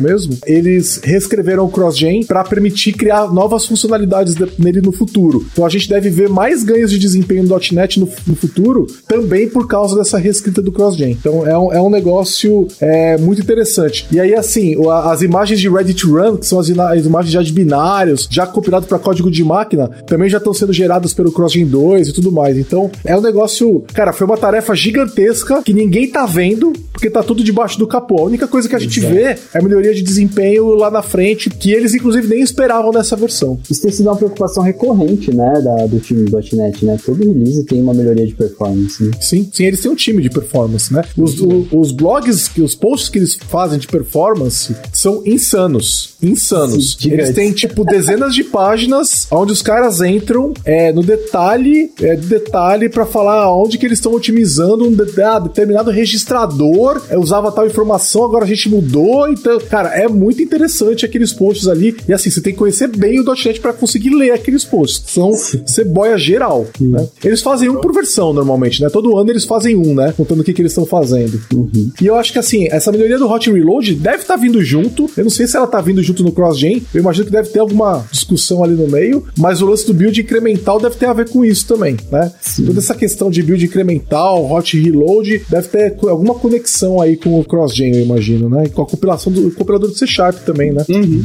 [0.00, 0.36] mesmo.
[0.46, 5.44] Eles reescreveram o CrossGen para permitir criar novas funcionalidades de- nele no futuro.
[5.52, 9.48] Então a gente deve ver mais ganhos de desempenho no .NET no, no futuro, também
[9.48, 11.12] por causa dessa reescrita do CrossGen.
[11.18, 14.06] Então é um, é um negócio é, muito interessante.
[14.12, 17.42] E aí, assim, as imagens de Ready to Run, que são as, as imagens já
[17.42, 21.64] de binários, já compilado para código de máquina, também já estão sendo geradas pelo CrossGen
[21.66, 22.56] 2 e tudo mais.
[22.58, 27.22] Então é um negócio, cara, foi uma tarefa gigantesca que ninguém tá vendo, porque tá
[27.22, 28.18] tudo debaixo do capô.
[28.20, 31.48] A única coisa que a gente vê é a melhoria de desempenho lá na frente,
[31.48, 33.58] que eles inclusive nem esperavam nessa versão.
[33.70, 36.98] Isso tem sido uma preocupação recorrente, né, da- do time do .NET, né?
[37.04, 38.97] Todo release tem uma melhoria de performance.
[39.00, 39.10] Né?
[39.20, 41.02] Sim, sim, eles têm um time de performance, né?
[41.16, 46.16] Os, o, os blogs, os posts que eles fazem de performance são insanos.
[46.22, 46.96] Insanos.
[46.98, 52.16] Sim, eles têm, tipo, dezenas de páginas onde os caras entram é, no detalhe, é,
[52.16, 57.52] detalhe para falar onde que eles estão otimizando um de, ah, determinado registrador, é, usava
[57.52, 59.28] tal informação, agora a gente mudou.
[59.28, 61.96] Então, cara, é muito interessante aqueles posts ali.
[62.08, 65.12] E assim, você tem que conhecer bem o .NET para conseguir ler aqueles posts.
[65.12, 65.32] São
[65.66, 66.66] ceboia geral.
[66.80, 67.06] Né?
[67.22, 68.87] Eles fazem um por versão normalmente, né?
[68.90, 70.12] Todo ano eles fazem um, né?
[70.16, 71.40] Contando o que, que eles estão fazendo.
[71.52, 71.90] Uhum.
[72.00, 75.10] E eu acho que assim, essa melhoria do Hot Reload deve estar tá vindo junto.
[75.16, 76.82] Eu não sei se ela tá vindo junto no CrossGen.
[76.92, 79.26] Eu imagino que deve ter alguma discussão ali no meio.
[79.36, 82.32] Mas o lance do build incremental deve ter a ver com isso também, né?
[82.40, 82.66] Sim.
[82.66, 87.44] Toda essa questão de build incremental, Hot Reload, deve ter alguma conexão aí com o
[87.44, 88.64] CrossGen, eu imagino, né?
[88.66, 90.84] E com a compilação do compilador do C Sharp também, né?
[90.88, 91.24] Uhum.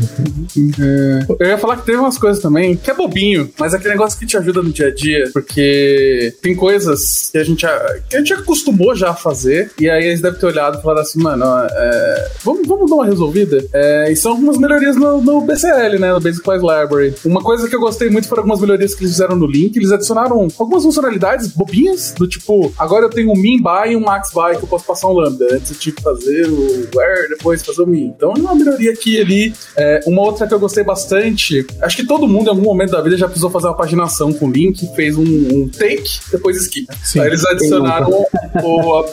[0.80, 3.94] É, eu ia falar que teve umas coisas também que é bobinho, mas é aquele
[3.94, 7.66] negócio que te ajuda no dia a dia, porque tem coisas que a gente, que
[7.66, 11.22] a gente acostumou já a fazer, e aí eles devem ter olhado e falado assim,
[11.22, 13.64] mano, é, vamos, vamos dar uma resolvida.
[13.74, 16.14] É, e são algumas melhorias no, no, BCL, né?
[16.14, 17.14] No Basic Class Library.
[17.26, 19.76] Uma coisa que eu gostei muito foram algumas melhorias que eles fizeram no link.
[19.76, 24.02] Eles adicionaram algumas funcionalidades bobinhas, do tipo, agora eu tenho um min by e um
[24.02, 25.48] max by que eu posso passar um lambda.
[25.52, 28.14] Antes eu que fazer o where, depois fazer o min.
[28.16, 29.54] Então é uma melhoria aqui ali.
[29.76, 33.02] É, uma outra que eu gostei bastante, acho que todo mundo em algum momento da
[33.02, 36.88] vida já precisou fazer uma paginação com link, fez um, um take, depois skip.
[37.04, 38.26] Sim, Aí eles adicionaram
[38.64, 39.06] o, a,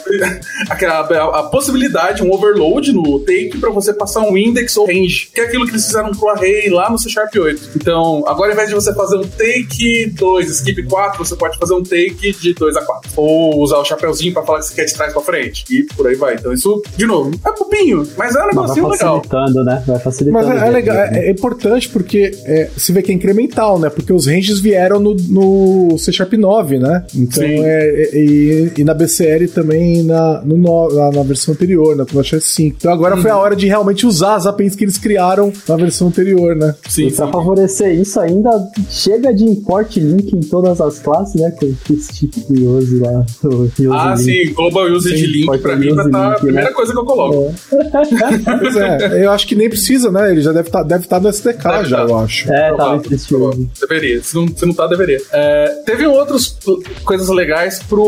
[0.69, 5.29] a, a, a, possibilidade, um overload no take para você passar um index ou range,
[5.33, 7.71] que é aquilo que eles fizeram pro array lá no C Sharp 8.
[7.75, 11.73] Então, agora ao invés de você fazer um take 2, skip 4, você pode fazer
[11.73, 13.11] um take de 2 a 4.
[13.15, 15.65] Ou usar o chapeuzinho para falar que você quer de trás pra frente.
[15.69, 16.35] E por aí vai.
[16.35, 19.21] Então, isso, de novo, é pupinho, mas é um negocinho legal.
[19.21, 19.83] Vai facilitando, né?
[19.85, 20.47] Vai facilitando.
[20.47, 23.89] Mas é, é legal, é, é, importante porque é, se vê que é incremental, né?
[23.89, 27.05] Porque os ranges vieram no, no C Sharp 9, né?
[27.15, 32.05] Então, é, é, e, e, na BCL também na, no, na, na versão anterior, né?
[32.11, 32.75] No 5.
[32.77, 36.07] Então agora foi a hora de realmente usar as APIs que eles criaram na versão
[36.07, 36.75] anterior, né?
[36.87, 37.07] Sim.
[37.07, 37.31] E pra sim.
[37.31, 38.49] favorecer isso ainda,
[38.89, 41.51] chega de import link em todas as classes, né?
[41.51, 43.25] Com esse tipo de use lá.
[43.81, 44.23] Use ah, link.
[44.23, 44.53] sim.
[44.53, 46.73] Global Usage sim, Link pra mim tá a primeira né?
[46.73, 47.53] coisa que eu coloco.
[47.71, 48.57] É.
[48.59, 50.31] pois é, eu acho que nem precisa, né?
[50.31, 52.03] Ele já deve estar tá, deve tá no SDK deve já, tá.
[52.03, 52.51] eu acho.
[52.51, 54.23] É, tá no Deveria.
[54.23, 55.21] Se não, se não tá, deveria.
[55.31, 56.57] É, teve outras
[57.03, 58.00] coisas legais pro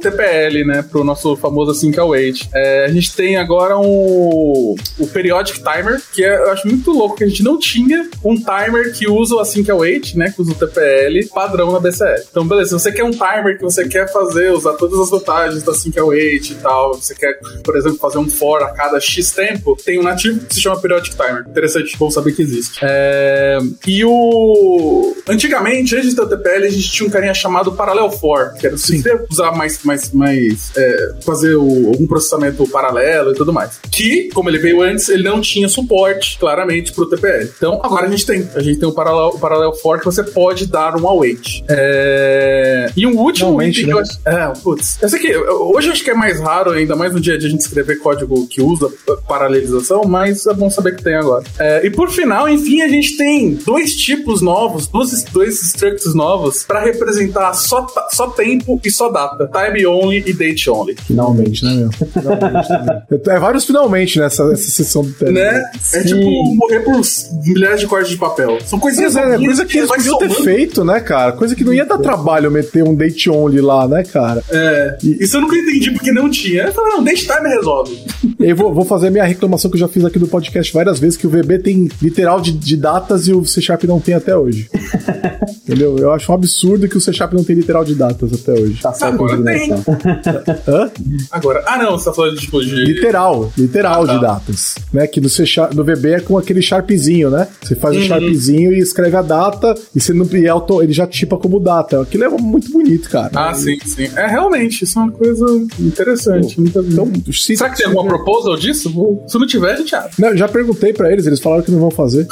[0.00, 0.82] TPL, né?
[0.82, 2.48] Pro nosso famoso Sync Await.
[2.54, 7.16] É, a gente tem agora um, o Periodic Timer, que é, eu acho muito louco
[7.16, 10.32] que a gente não tinha um timer que usa o Async Await, né?
[10.34, 12.24] Que usa o TPL padrão na BCL.
[12.30, 15.62] Então, beleza, se você quer um timer que você quer fazer, usar todas as vantagens
[15.62, 19.30] do Async Await e tal, você quer, por exemplo, fazer um for a cada X
[19.30, 21.44] tempo, tem um nativo que se chama Periodic Timer.
[21.48, 22.78] Interessante, bom saber que existe.
[22.82, 23.58] É...
[23.86, 25.16] E o.
[25.28, 28.66] Antigamente, antes de ter o TPL, a gente tinha um carinha chamado Parallel For, que
[28.66, 33.78] era se usar mais, mais, mais é, fazer o, algum processamento paralelo e tudo mais.
[33.90, 37.48] Que, como ele veio antes, ele não tinha suporte, claramente, pro TPL.
[37.56, 38.48] Então, agora a gente tem.
[38.54, 41.64] A gente tem o Parallel, o Parallel For que você pode dar um await.
[41.68, 42.90] É...
[42.96, 43.92] E um último não, item né?
[43.92, 44.32] que eu.
[44.32, 45.02] É, putz.
[45.02, 47.50] Aqui, hoje eu acho que é mais raro, ainda mais no dia a dia a
[47.50, 48.90] gente escrever código que usa
[49.26, 51.44] paralelização, mas é bom saber que tem agora.
[51.58, 56.62] É, e por final, enfim, a gente tem dois tipos novos, dois, dois structs novos
[56.64, 59.48] para representar só, só tempo e só data.
[59.52, 60.96] Time only e date only.
[61.06, 61.90] Finalmente, né, meu?
[61.92, 63.02] Finalmente, né?
[63.28, 65.32] É vários finalmente nessa, nessa sessão do tempo.
[65.32, 65.62] Né?
[65.92, 67.00] É tipo morrer por
[67.44, 68.58] milhares de cortes de papel.
[68.64, 71.32] São coisinhas é, é, coisa que eles podiam ter feito, né, cara?
[71.32, 74.42] Coisa que não ia dar trabalho meter um date only lá, né, cara?
[74.50, 74.98] É.
[75.02, 75.24] E...
[75.24, 76.64] Isso eu nunca entendi porque não tinha.
[76.64, 77.98] Eu falei, não, date time resolve.
[78.38, 81.00] Eu vou, vou fazer a minha reclamação que eu já fiz aqui do podcast várias
[81.00, 84.14] vezes, que o VB tem literal de, de datas e o C Sharp não tem
[84.14, 84.70] até hoje.
[85.66, 85.98] Entendeu?
[85.98, 88.80] Eu acho um absurdo que o C Sharp não tem literal de datas até hoje.
[88.80, 89.70] Tá Agora tem.
[90.66, 90.90] Hã?
[91.30, 91.62] Agora.
[91.66, 92.74] Ah, não, você tá falando tipo de.
[92.74, 94.14] Literal, literal ah, tá.
[94.14, 94.74] de datas.
[94.92, 95.06] Né?
[95.06, 97.48] Que no, C no VB é com aquele Sharpzinho, né?
[97.62, 98.02] Você faz uhum.
[98.02, 101.60] o Sharpzinho e escreve a data e você não, e auto, ele já tipa como
[101.60, 102.02] data.
[102.02, 103.30] Aquilo é muito bonito, cara.
[103.34, 104.08] Ah, sim, sim.
[104.16, 105.46] É realmente, isso é uma coisa
[105.78, 106.56] interessante.
[106.56, 108.90] Pô, então, se, Será que tem alguma proposal disso?
[109.26, 110.10] Se não tiver, a gente abre.
[110.18, 112.26] Não, já perguntei pra eles, eles falaram que não vão fazer.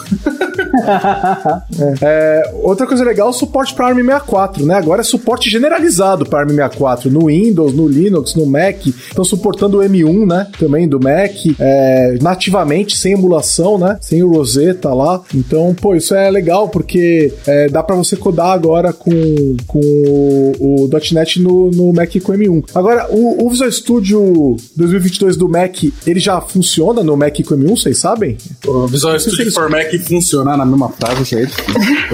[2.03, 2.07] é.
[2.17, 4.75] É, outra coisa legal, o suporte para ARM64, né?
[4.75, 8.87] Agora é suporte generalizado para ARM64 no Windows, no Linux, no Mac.
[8.87, 10.47] Estão suportando o M1, né?
[10.59, 13.99] Também do Mac, é, nativamente, sem emulação, né?
[14.01, 15.23] Sem o Rosetta lá.
[15.35, 20.85] Então, pô, isso é legal porque é, dá para você codar agora com, com o,
[20.85, 22.65] o .NET no, no Mac com M1.
[22.75, 27.71] Agora, o, o Visual Studio 2022 do Mac, ele já funciona no Mac com M1,
[27.71, 28.37] vocês sabem?
[28.67, 31.47] O Visual Studio for Mac funcionar na mesma frase, é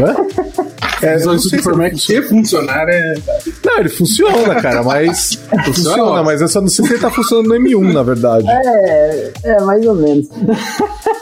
[0.00, 0.16] Hã?
[1.02, 3.14] É, Studio for Mac se funcionar é.
[3.64, 5.38] Não, ele funciona, cara, mas.
[5.64, 8.46] funciona, mas eu só não sei se ele tá funcionando no M1, na verdade.
[8.48, 10.28] É, é mais ou menos.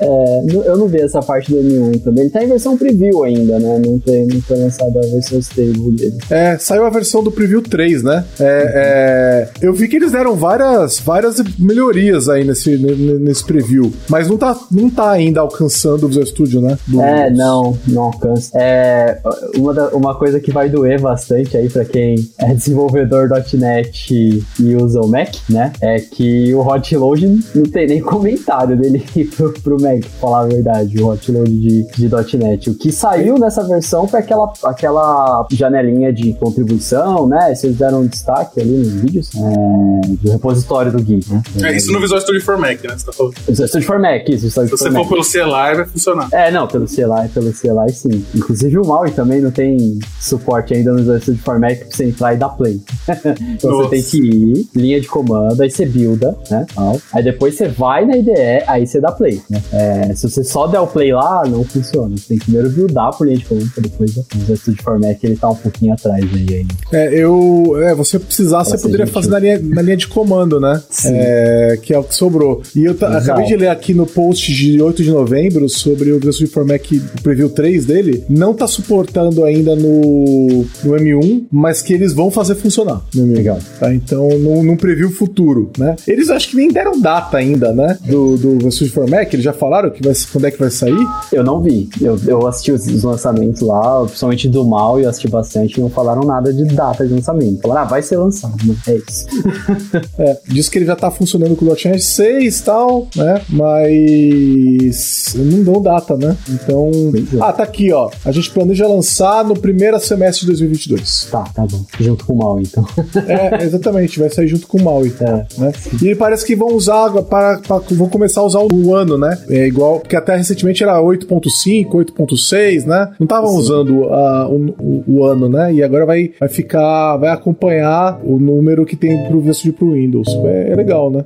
[0.00, 2.24] É, eu não vi essa parte do M1 também.
[2.24, 3.80] Ele tá em versão preview ainda, né?
[3.84, 6.18] Não, tem, não foi lançada a versão stable dele.
[6.30, 8.24] É, saiu a versão do preview 3, né?
[8.38, 14.28] É, é, eu vi que eles deram várias, várias melhorias aí nesse, nesse preview, mas
[14.28, 16.78] não tá, não tá ainda alcançando o Visual Studio, né?
[16.86, 18.50] Do é, não, não alcança.
[18.54, 19.18] É,
[19.56, 24.74] uma, da, uma coisa que vai doer bastante aí pra quem é desenvolvedor .NET e
[24.76, 25.72] usa o Mac, né?
[25.80, 30.46] É que o Hotload não tem nem comentário dele pro, pro Mac, pra falar a
[30.46, 32.70] verdade, o hotload de, de .NET.
[32.70, 37.54] O que saiu nessa versão foi aquela, aquela janelinha de contribuição, né?
[37.54, 41.42] Vocês deram um destaque ali nos vídeos é, do repositório do Git, né?
[41.62, 42.94] É isso no Visual Studio for Mac, né?
[42.96, 43.34] Você tá falando.
[43.48, 44.50] Visual Studio for Mac, isso.
[44.50, 46.28] Se você for pelo CLI, vai funcionar.
[46.32, 48.24] É, não, pelo CLI, pelo CLI sim.
[48.34, 52.04] Inclusive o Maui também não tem suporte ainda no Visual Studio for Mac pra você
[52.04, 52.80] entrar e dar play.
[53.54, 53.84] então Nossa.
[53.84, 56.66] você tem que ir, linha de comando, aí você builda, né?
[57.12, 59.62] Aí depois você vai na IDE, aí você dá play, né?
[59.72, 62.16] É, se você só der o play lá, não funciona.
[62.16, 65.50] Você tem que primeiro buildar por linha de comando, depois o Studio Format ele tá
[65.50, 66.74] um pouquinho atrás aí ainda.
[66.92, 67.74] É, eu.
[67.82, 70.82] É, você precisar, você poderia fazer na linha, na linha de comando, né?
[71.04, 72.62] É, que é o que sobrou.
[72.74, 76.52] E eu acabei de ler aqui no post de 8 de novembro sobre o Studio
[76.52, 82.12] Format, o preview 3 dele, não tá suportando ainda no, no M1, mas que eles
[82.12, 83.34] vão fazer funcionar no M1.
[83.34, 83.58] Legal.
[83.78, 83.94] Tá?
[83.94, 85.96] Então, num, num preview futuro, né?
[86.06, 87.98] Eles acho que nem deram data ainda, né?
[88.06, 91.06] Do, do Visual Studio Format, eles já falaram que vai, quando é que vai sair?
[91.30, 91.88] Eu não vi.
[92.00, 96.22] Eu, eu assisti os, os lançamentos lá, principalmente do mal, e assisti bastante, não falaram
[96.22, 97.60] nada de data de lançamento.
[97.60, 98.74] Falaram, ah, vai ser lançado, né?
[98.88, 99.26] É isso.
[100.18, 103.42] é, diz que ele já tá funcionando com o .NET 6 e tal, né?
[103.48, 106.36] Mas não dão data, né?
[106.48, 106.90] Então.
[107.34, 107.42] É.
[107.42, 108.10] Ah, tá aqui, ó.
[108.24, 111.28] A gente planeja lançar no primeiro semestre de 2022.
[111.30, 111.84] Tá, tá bom.
[112.00, 112.86] Junto com o mal, então.
[113.26, 114.18] é, exatamente.
[114.18, 115.28] Vai sair junto com o mal, então.
[115.28, 115.46] É.
[115.58, 115.72] Né?
[116.02, 119.38] E parece que vão usar para, para, vão começar a usar o ano, né?
[119.48, 123.12] É igual, porque até recentemente era 8.5, 8.6, né?
[123.18, 125.72] Não estavam usando uh, o, o, o, ano, né?
[125.72, 130.28] E agora vai, vai ficar, vai acompanhar o número que tem pro Visual pro Windows.
[130.28, 131.24] É, é legal, né?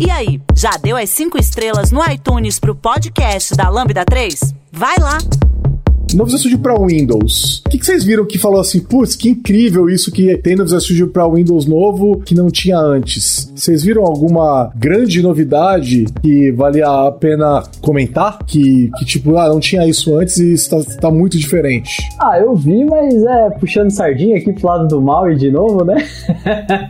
[0.00, 4.54] E aí, já deu as 5 estrelas no iTunes pro podcast da Lambda 3?
[4.72, 5.18] Vai lá!
[6.14, 9.30] No Visual Studio para Windows, o que, que, vocês viram que falou assim, putz, que
[9.30, 13.52] incrível isso que tem no Visual Studio para Windows novo que não tinha antes?
[13.52, 18.38] Vocês viram alguma grande novidade que valia a pena comentar?
[18.46, 21.96] Que, que tipo, ah, não tinha isso antes e está, está muito diferente.
[22.20, 25.84] Ah, eu vi, mas é, puxando sardinha aqui pro lado do mal e de novo,
[25.84, 25.96] né?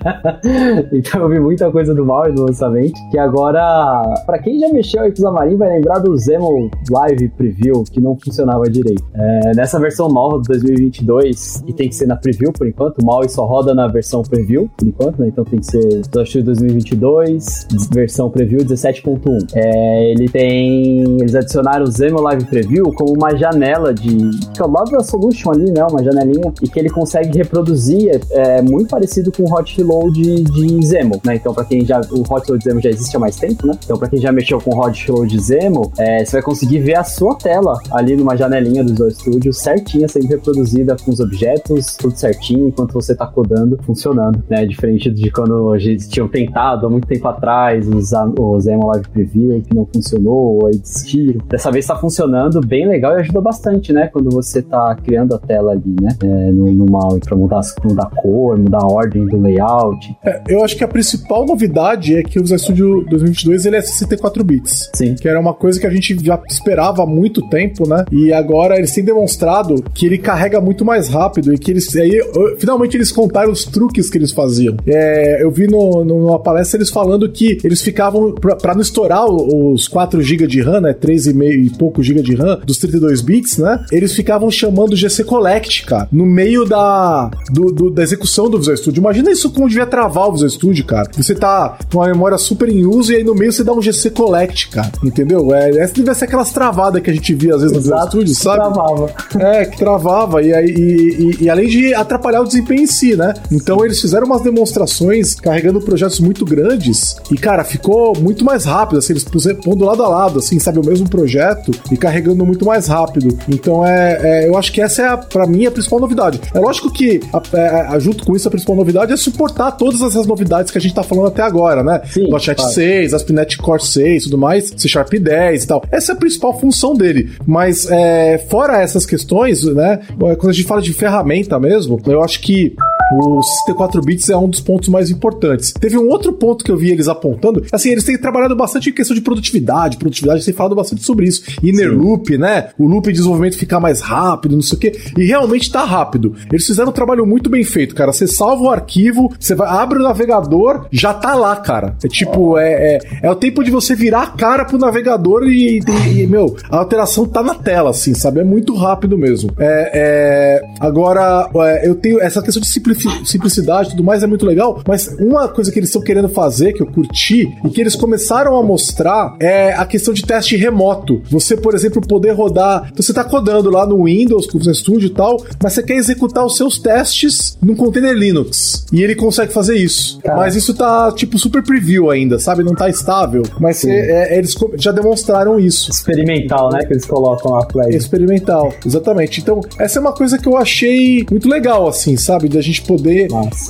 [0.92, 5.00] então eu vi muita coisa do mal no lançamento, que agora, para quem já mexeu
[5.00, 9.13] aí com o Xamarin, vai lembrar do Zemo Live Preview, que não funcionava direito.
[9.14, 13.07] É, nessa versão nova de 2022, e tem que ser na preview por enquanto, o
[13.07, 15.29] Maui só roda na versão preview por enquanto, né?
[15.29, 19.53] Então tem que ser de 2022, versão preview 17.1.
[19.55, 21.03] É, ele tem.
[21.20, 24.31] Eles adicionaram o Zemo Live Preview como uma janela de.
[24.53, 25.85] que é o lado da Solution ali, né?
[25.88, 30.87] Uma janelinha, e que ele consegue reproduzir, é, muito parecido com o Hot Reload de
[30.87, 31.37] Zemo, né?
[31.37, 32.00] Então, pra quem já.
[32.11, 33.79] O Hot Reload Zemo já existe há mais tempo, né?
[33.85, 36.96] Então, pra quem já mexeu com o Hot Reload Zemo, é, você vai conseguir ver
[36.96, 41.96] a sua tela ali numa janelinha dos Visual Studio certinha, sendo reproduzida com os objetos,
[41.96, 44.64] tudo certinho, enquanto você tá codando, funcionando, né?
[44.64, 49.08] Diferente de quando a gente tinham tentado há muito tempo atrás usar o Zemo Live
[49.08, 51.40] Preview, que não funcionou, aí desistiram.
[51.48, 54.08] Dessa vez tá funcionando bem legal e ajuda bastante, né?
[54.08, 56.16] Quando você tá criando a tela ali, né?
[56.22, 60.16] É, no, no Maui, pra mudar, mudar a cor, mudar a ordem do layout.
[60.24, 64.44] É, eu acho que a principal novidade é que o Studio 2022 ele é 64
[64.44, 64.90] bits.
[64.94, 65.14] Sim.
[65.14, 68.04] Que era uma coisa que a gente já esperava há muito tempo, né?
[68.10, 71.94] E agora eles têm demonstrado que ele carrega muito mais rápido e que eles.
[71.96, 72.20] Aí,
[72.59, 74.76] finalmente eles contaram os truques que eles faziam.
[74.87, 79.24] É, eu vi no, no, numa palestra eles falando que eles ficavam, para não estourar
[79.26, 80.94] os 4 GB de RAM, né?
[80.94, 83.85] 3,5 e pouco GB de RAM, dos 32 bits, né?
[83.90, 88.59] Eles ficavam chamando o GC Collect, cara, no meio da, do, do, da execução do
[88.59, 89.00] Visual Studio.
[89.00, 91.11] Imagina isso como devia travar o Visual Studio, cara.
[91.16, 93.83] Você tá com uma memória super em uso e aí no meio você dá um
[93.83, 94.92] GC Collect, cara.
[95.02, 95.54] Entendeu?
[95.54, 97.87] É, essa devia ser aquelas travadas que a gente via às vezes Exato.
[97.87, 98.73] no Visual Studio, sabe?
[98.74, 99.10] Travava.
[99.38, 103.34] É, que travava, e, e, e, e, além de atrapalhar o desempenho em si, né?
[103.50, 108.98] Então eles fizeram umas demonstrações carregando projetos muito grandes, e cara, ficou muito mais rápido,
[108.98, 109.24] assim, eles
[109.64, 113.37] pondo lado a lado, assim, sabe, o mesmo projeto e carregando muito mais rápido.
[113.48, 116.40] Então é, é eu acho que essa é, a, pra mim, a principal novidade.
[116.52, 120.26] É lógico que, a, a, junto com isso, a principal novidade é suportar todas essas
[120.26, 122.02] novidades que a gente tá falando até agora, né?
[122.10, 122.72] Sim, .NET claro.
[122.72, 125.84] 6, ASP.NET Core 6 e tudo mais, C Sharp 10 e tal.
[125.90, 127.32] Essa é a principal função dele.
[127.46, 130.00] Mas, é, fora essas questões, né?
[130.18, 132.74] Quando a gente fala de ferramenta mesmo, eu acho que
[133.14, 135.72] o 64 bits é um dos pontos mais importantes.
[135.72, 137.64] Teve um outro ponto que eu vi eles apontando.
[137.72, 139.96] Assim, eles têm trabalhado bastante em questão de produtividade.
[139.96, 141.44] Produtividade, têm falado bastante sobre isso.
[141.62, 141.96] Inner Sim.
[141.96, 142.70] loop, né?
[142.79, 144.98] O loop de desenvolvimento ficar mais rápido, não sei o quê.
[145.16, 146.35] E realmente tá rápido.
[146.50, 148.12] Eles fizeram um trabalho muito bem feito, cara.
[148.12, 151.96] Você salva o arquivo, você vai, abre o navegador, já tá lá, cara.
[152.03, 155.79] É tipo, é, é, é o tempo de você virar a cara pro navegador e,
[155.81, 158.40] e, e, meu, a alteração tá na tela, assim, sabe?
[158.40, 159.50] É muito rápido mesmo.
[159.58, 164.27] É, é agora, é, eu tenho essa questão de simplificação simplicidade e tudo mais é
[164.27, 167.81] muito legal, mas uma coisa que eles estão querendo fazer, que eu curti, e que
[167.81, 171.23] eles começaram a mostrar, é a questão de teste remoto.
[171.31, 172.88] Você, por exemplo, poder rodar.
[172.92, 175.96] Então, você está codando lá no Windows, com o Studio e tal, mas você quer
[175.96, 178.87] executar os seus testes num container Linux.
[178.92, 180.21] E ele consegue fazer isso.
[180.25, 182.63] Mas isso tá, tipo, super preview ainda, sabe?
[182.63, 183.42] Não tá estável.
[183.61, 185.90] Mas cê, é, eles já demonstraram isso.
[185.90, 186.85] Experimental, né?
[186.85, 187.96] Que eles colocam lá play.
[187.96, 189.40] Experimental, exatamente.
[189.40, 192.48] Então, essa é uma coisa que eu achei muito legal, assim, sabe?
[192.48, 192.93] Da gente poder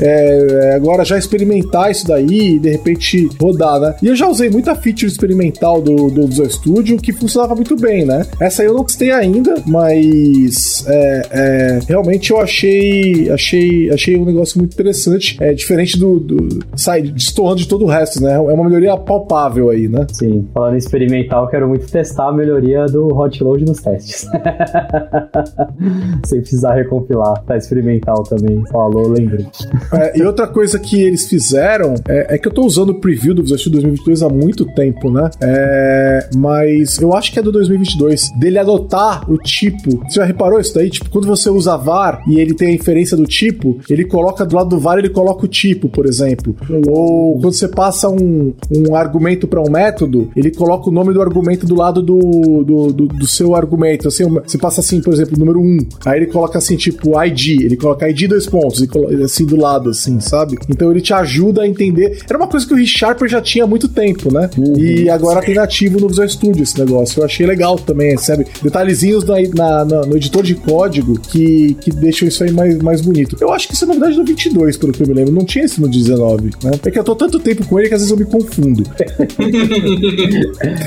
[0.01, 3.97] é, é, agora já experimentar isso daí e de repente rodar, né?
[4.03, 8.05] E eu já usei muita feature experimental do, do Visual Studio que funcionava muito bem,
[8.05, 8.27] né?
[8.41, 14.25] Essa aí eu não testei ainda, mas é, é, realmente eu achei, achei, achei um
[14.25, 15.37] negócio muito interessante.
[15.41, 18.35] É diferente do, do sai destoando de todo o resto, né?
[18.35, 20.07] É uma melhoria palpável aí, né?
[20.13, 24.27] Sim, falando em experimental, quero muito testar a melhoria do hot load nos testes.
[26.25, 28.63] Sem precisar recompilar, tá experimental também.
[28.71, 29.47] Falou, lembro.
[29.93, 33.35] É, e outra coisa que eles fizeram é, é, que eu tô usando o preview
[33.35, 35.31] do Visual Studio 2022 há muito tempo, né?
[35.41, 38.31] É, mas eu acho que é do 2022.
[38.39, 40.03] Dele adotar o tipo.
[40.09, 40.91] Você já reparou isso daí?
[40.91, 44.57] Tipo, quando você usa var e ele tem a inferência do tipo, ele coloca do
[44.57, 46.57] lado do var, ele coloca o tipo, por exemplo.
[46.87, 51.21] Ou quando você passa um, um argumento para um método, ele coloca o nome do
[51.21, 54.09] argumento do lado do, do, do, do seu argumento.
[54.09, 55.79] Assim, você passa assim, por exemplo, número 1.
[56.07, 57.63] Aí ele coloca assim, tipo, ID.
[57.63, 58.81] Ele coloca ID dois pontos
[59.25, 60.59] assim do lado, assim, sabe?
[60.69, 62.23] Então ele te ajuda a entender.
[62.29, 64.51] Era uma coisa que o ReSharper já tinha há muito tempo, né?
[64.57, 65.47] Uhum, e agora sim.
[65.47, 67.21] tem nativo no Visual Studio esse negócio.
[67.21, 68.47] Eu achei legal também, sabe?
[68.63, 73.01] Detalhezinhos na, na, na, no editor de código que, que deixam isso aí mais, mais
[73.01, 73.37] bonito.
[73.41, 75.33] Eu acho que isso é novidade do 22, pelo que eu me lembro.
[75.33, 76.73] Não tinha esse no 19, né?
[76.85, 78.85] É que eu tô tanto tempo com ele que às vezes eu me confundo.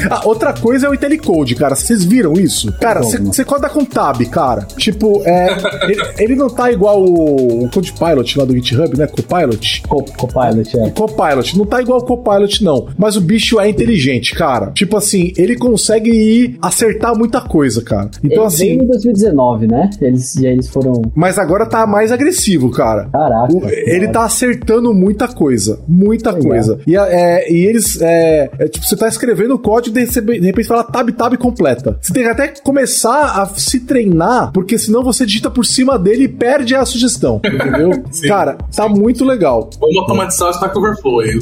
[0.10, 1.76] ah, outra coisa é o IntelliCode, cara.
[1.76, 2.72] Vocês viram isso?
[2.74, 4.68] Cara, você coda com tab, cara.
[4.78, 9.08] Tipo, é, ele, ele, não tá igual o, o Copilot lá do GitHub, né?
[9.08, 9.84] Copilot.
[9.88, 10.90] Co Copilot, é.
[10.92, 11.58] Copilot.
[11.58, 12.88] Não tá igual o Copilot, não.
[12.98, 14.72] Mas o bicho é inteligente, cara.
[14.72, 18.10] Tipo assim, ele consegue ir acertar muita coisa, cara.
[18.24, 18.72] Então, ele assim.
[18.74, 19.90] em 2019, né?
[20.02, 21.02] Eles, e aí eles foram.
[21.16, 23.10] Mas agora tá mais agressivo, cara.
[23.12, 23.54] Caraca.
[23.54, 25.80] O, ele tá acertando muita coisa.
[25.88, 26.50] Muita Legal.
[26.50, 26.80] coisa.
[26.86, 28.00] E, é, e eles.
[28.02, 31.98] É, é, tipo, você tá escrevendo o código e de repente fala tab tab completa.
[32.02, 36.26] Você tem que até começar a se treinar, porque senão você digita por cima dele
[36.26, 37.42] e perde a sugestão.
[37.44, 37.87] Entendeu?
[38.28, 39.70] Cara, tá muito legal.
[39.80, 41.38] Vamos automatizar o Stack Overflow aí.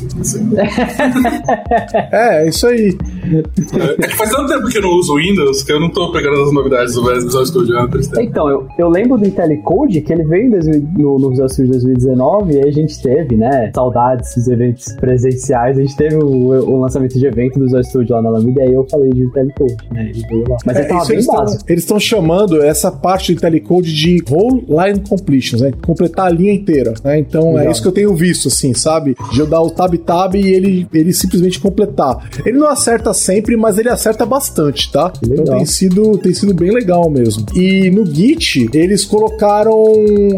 [2.11, 2.97] é, é isso aí.
[3.99, 6.41] É que faz tanto tempo que eu não uso Windows que eu não tô pegando
[6.41, 8.09] as novidades do Visual Studio antes.
[8.17, 10.51] Então, eu, eu lembro do IntelliCode que ele veio
[10.97, 15.77] no, no Visual Studio 2019 e aí a gente teve, né, saudades dos eventos presenciais.
[15.77, 18.63] A gente teve o, o lançamento de evento do Visual Studio lá na Lambda e
[18.63, 20.57] aí eu falei de IntelliCode, né, ele veio lá.
[20.65, 21.63] Mas é, ele tava bem básico.
[21.67, 26.53] Eles estão chamando essa parte do IntelliCode de Whole Line Completions, né, completar a linha
[26.53, 27.19] inteira, né?
[27.19, 27.67] Então é Legal.
[27.67, 29.15] é isso que eu tenho visto, assim, sabe?
[29.31, 32.29] De eu dar o tab-tab e ele, ele simplesmente completar.
[32.45, 35.11] Ele não acerta sempre, mas ele acerta bastante, tá?
[35.21, 35.43] Legal.
[35.43, 37.45] Então tem sido, tem sido bem legal mesmo.
[37.55, 39.93] E no Git, eles colocaram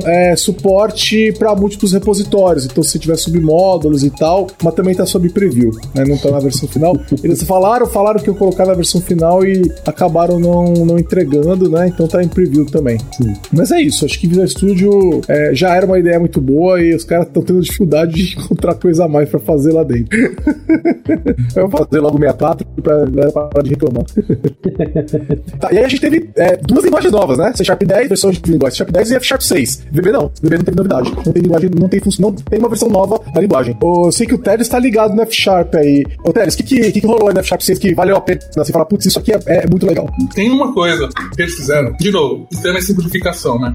[0.05, 2.65] é, suporte para múltiplos repositórios.
[2.65, 6.03] Então, se tiver submódulos e tal, mas também tá sob preview, né?
[6.05, 6.97] Não tá na versão final.
[7.23, 11.87] Eles falaram, falaram que eu colocar na versão final e acabaram não, não entregando, né?
[11.87, 12.97] Então tá em preview também.
[13.15, 13.33] Sim.
[13.51, 16.93] Mas é isso, acho que Visual Studio é, já era uma ideia muito boa e
[16.93, 20.17] os caras estão tendo dificuldade de encontrar coisa a mais para fazer lá dentro.
[21.55, 24.03] eu vou fazer logo 64 pra galera parar de reclamar.
[25.59, 27.53] tá, e aí a gente teve é, duas linguagens novas, né?
[27.55, 29.87] C Sharp 10, versão de linguagem C Sharp 10 e F Sharp 6.
[29.91, 30.31] VB não.
[30.41, 31.11] VB não tem novidade.
[31.15, 33.77] Não tem linguagem, não tem função, não tem uma versão nova da linguagem.
[33.81, 36.05] Eu sei que o Teles tá ligado no F Sharp aí.
[36.23, 38.15] Ô, Teles, o que, que, que, que rolou aí no F Sharp 6 que valeu
[38.17, 38.39] a pena?
[38.55, 40.09] Você fala, putz, isso aqui é, é, muito legal.
[40.33, 43.73] Tem uma coisa que eles fizeram, de novo, sistema de simplificação, né?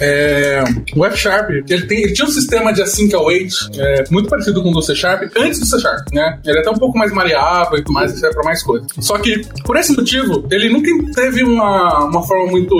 [0.00, 0.62] É,
[0.94, 1.16] o F
[1.46, 4.72] Sharp, ele, tem, ele tinha um sistema de async await é, muito parecido com o
[4.72, 6.38] do C Sharp, antes do C Sharp, né?
[6.44, 8.88] Ele é até um pouco mais maleável e tudo mais, serve pra mais coisas.
[9.00, 12.76] Só que, por esse motivo, ele nunca teve uma, uma forma muito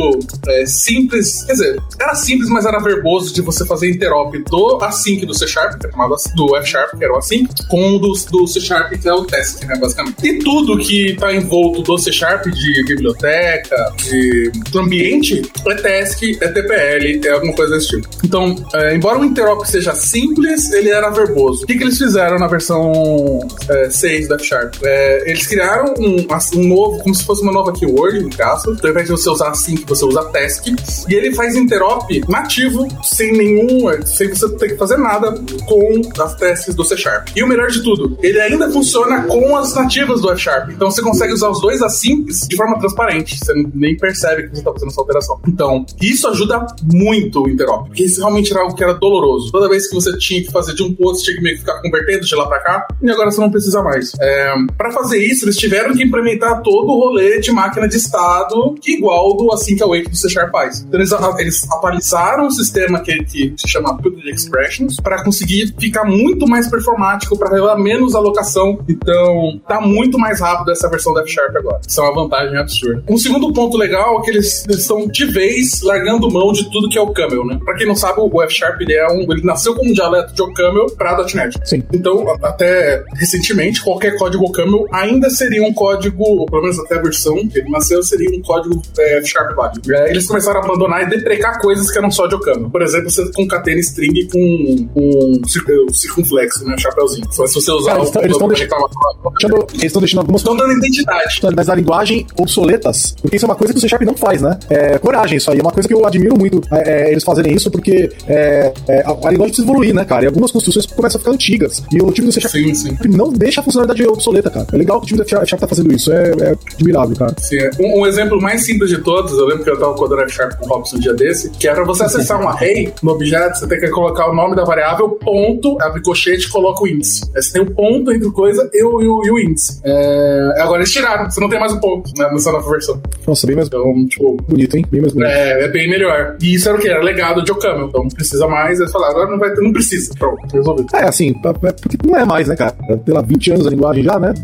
[0.48, 5.24] é, simples, quer dizer, era simples, mas era verboso de você fazer interop do async
[5.24, 7.98] do C Sharp, que é chamado do F Sharp, que era o async, com o
[7.98, 10.26] do, do C Sharp, que é o task, né, basicamente.
[10.26, 16.48] E tudo que tá envolto do C Sharp, de biblioteca, de ambiente, é task, é
[16.48, 18.08] TPL, é alguma coisa desse tipo.
[18.24, 21.64] Então, é, embora o interop seja simples, ele era verboso.
[21.64, 24.74] O que, que eles fizeram na versão é, 6 da F Sharp?
[24.82, 28.72] É, eles criaram um, um, novo, como se fosse uma nova keyword, em caso.
[28.72, 30.66] Então, ao invés de você usar async, você usa task.
[31.08, 35.32] E ele faz interop nativo, sem nenhum, sem você ter que fazer nada
[35.66, 37.28] com as tasks do C Sharp.
[37.34, 40.70] E o melhor de tudo, ele ainda funciona com as nativas do F Sharp.
[40.70, 43.38] Então, você consegue usar os dois asyncs de forma transparente.
[43.38, 45.40] Você nem percebe que você está fazendo essa alteração.
[45.46, 49.50] Então, isso ajuda muito o interop, porque isso realmente era algo que era doloroso.
[49.52, 51.60] Toda vez que você tinha que fazer de um ponto, você tinha que meio que
[51.60, 54.12] ficar convertendo de lá para cá, e agora você não precisa mais.
[54.20, 58.74] É, para fazer isso, eles tiveram que implementar todo o rolê de máquina de estado,
[58.80, 60.80] que é igual do async await do C Sharp faz.
[60.80, 66.04] Então, eles, eles atualizaram o sistema que, que se chama Putrid Expressions para conseguir ficar
[66.04, 68.78] muito mais performático, para revelar menos alocação.
[68.88, 71.80] Então, tá muito mais rápido essa versão da F Sharp agora.
[71.86, 73.04] Isso é uma vantagem absurda.
[73.08, 76.88] Um segundo ponto legal é que eles, eles estão de vez largando mão de tudo
[76.88, 77.58] que é o Camel, né?
[77.64, 79.20] Pra quem não sabe, o F Sharp ele é um.
[79.32, 81.58] Ele nasceu como um dialeto de OCaml para .NET.
[81.64, 81.82] Sim.
[81.92, 87.02] Então, até recentemente, qualquer código OCaml ainda seria um código, ou pelo menos até a
[87.02, 89.92] versão que ele nasceu, seria um código é, F Sharp válido.
[89.92, 92.70] É, eles começaram a abandonar e deprecar coisas que eram só de OCaml.
[92.70, 96.76] Por exemplo, você concatena string com um circunflexo, né?
[96.78, 97.26] Chapeuzinho.
[97.32, 101.40] Só se você usar Cara, eles estão deixando, eles estão deixando algumas Estão dando identidade.
[101.54, 104.42] Mas a linguagem obsoletas, porque isso é uma coisa que o C Sharp não faz,
[104.42, 104.58] né?
[104.70, 105.58] É coragem isso aí.
[105.58, 109.10] É uma coisa que eu admiro muito é, eles fazerem isso, porque é, é, a,
[109.10, 110.24] a, linguagem precisa evoluir, né, cara?
[110.24, 111.82] E algumas construções começam a ficar antigas.
[111.92, 112.96] E o time do C Sharp sim, sim.
[113.08, 114.66] não deixa a funcionalidade obsoleta, cara.
[114.72, 116.12] É legal que o time do C Sharp tá fazendo isso.
[116.12, 117.34] É, é admirável, cara.
[117.38, 120.32] Sim, um, um, exemplo mais simples de todos, eu lembro que eu tava codando F
[120.32, 123.58] Sharp com o Robson um dia desse, que era você acessar um array no objeto,
[123.58, 127.22] você tem que colocar o nome da variável, ponto, abre colchete e coloca o índice.
[127.34, 129.80] Aí você tem o um ponto entre coisa e o, e o, e o índice.
[129.84, 133.00] É, agora eles tiraram, você não tem mais o um ponto né, nessa nova versão.
[133.26, 134.86] Nossa, bem mais então, tipo, bonito, hein?
[134.90, 135.30] Bem mais bonito.
[135.30, 136.36] É, é bem melhor.
[136.40, 136.88] E isso era o que?
[136.88, 137.88] Era legado de Ocaml.
[137.88, 138.78] Então não precisa mais.
[138.78, 140.12] Eles falaram, agora não vai ter, não precisa.
[140.18, 140.88] Pronto, resolvido.
[140.94, 142.72] É, assim, é porque não é mais, né, cara?
[143.04, 144.34] Pela 20 anos a linguagem já, né?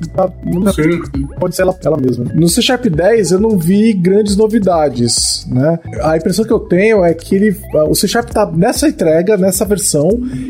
[0.45, 1.01] Não, sim.
[1.39, 2.25] Pode ser ela, ela mesma.
[2.35, 5.79] No C Sharp 10 eu não vi grandes novidades, né?
[6.03, 7.57] A impressão que eu tenho é que ele,
[7.89, 10.09] o C Sharp tá nessa entrega, nessa versão,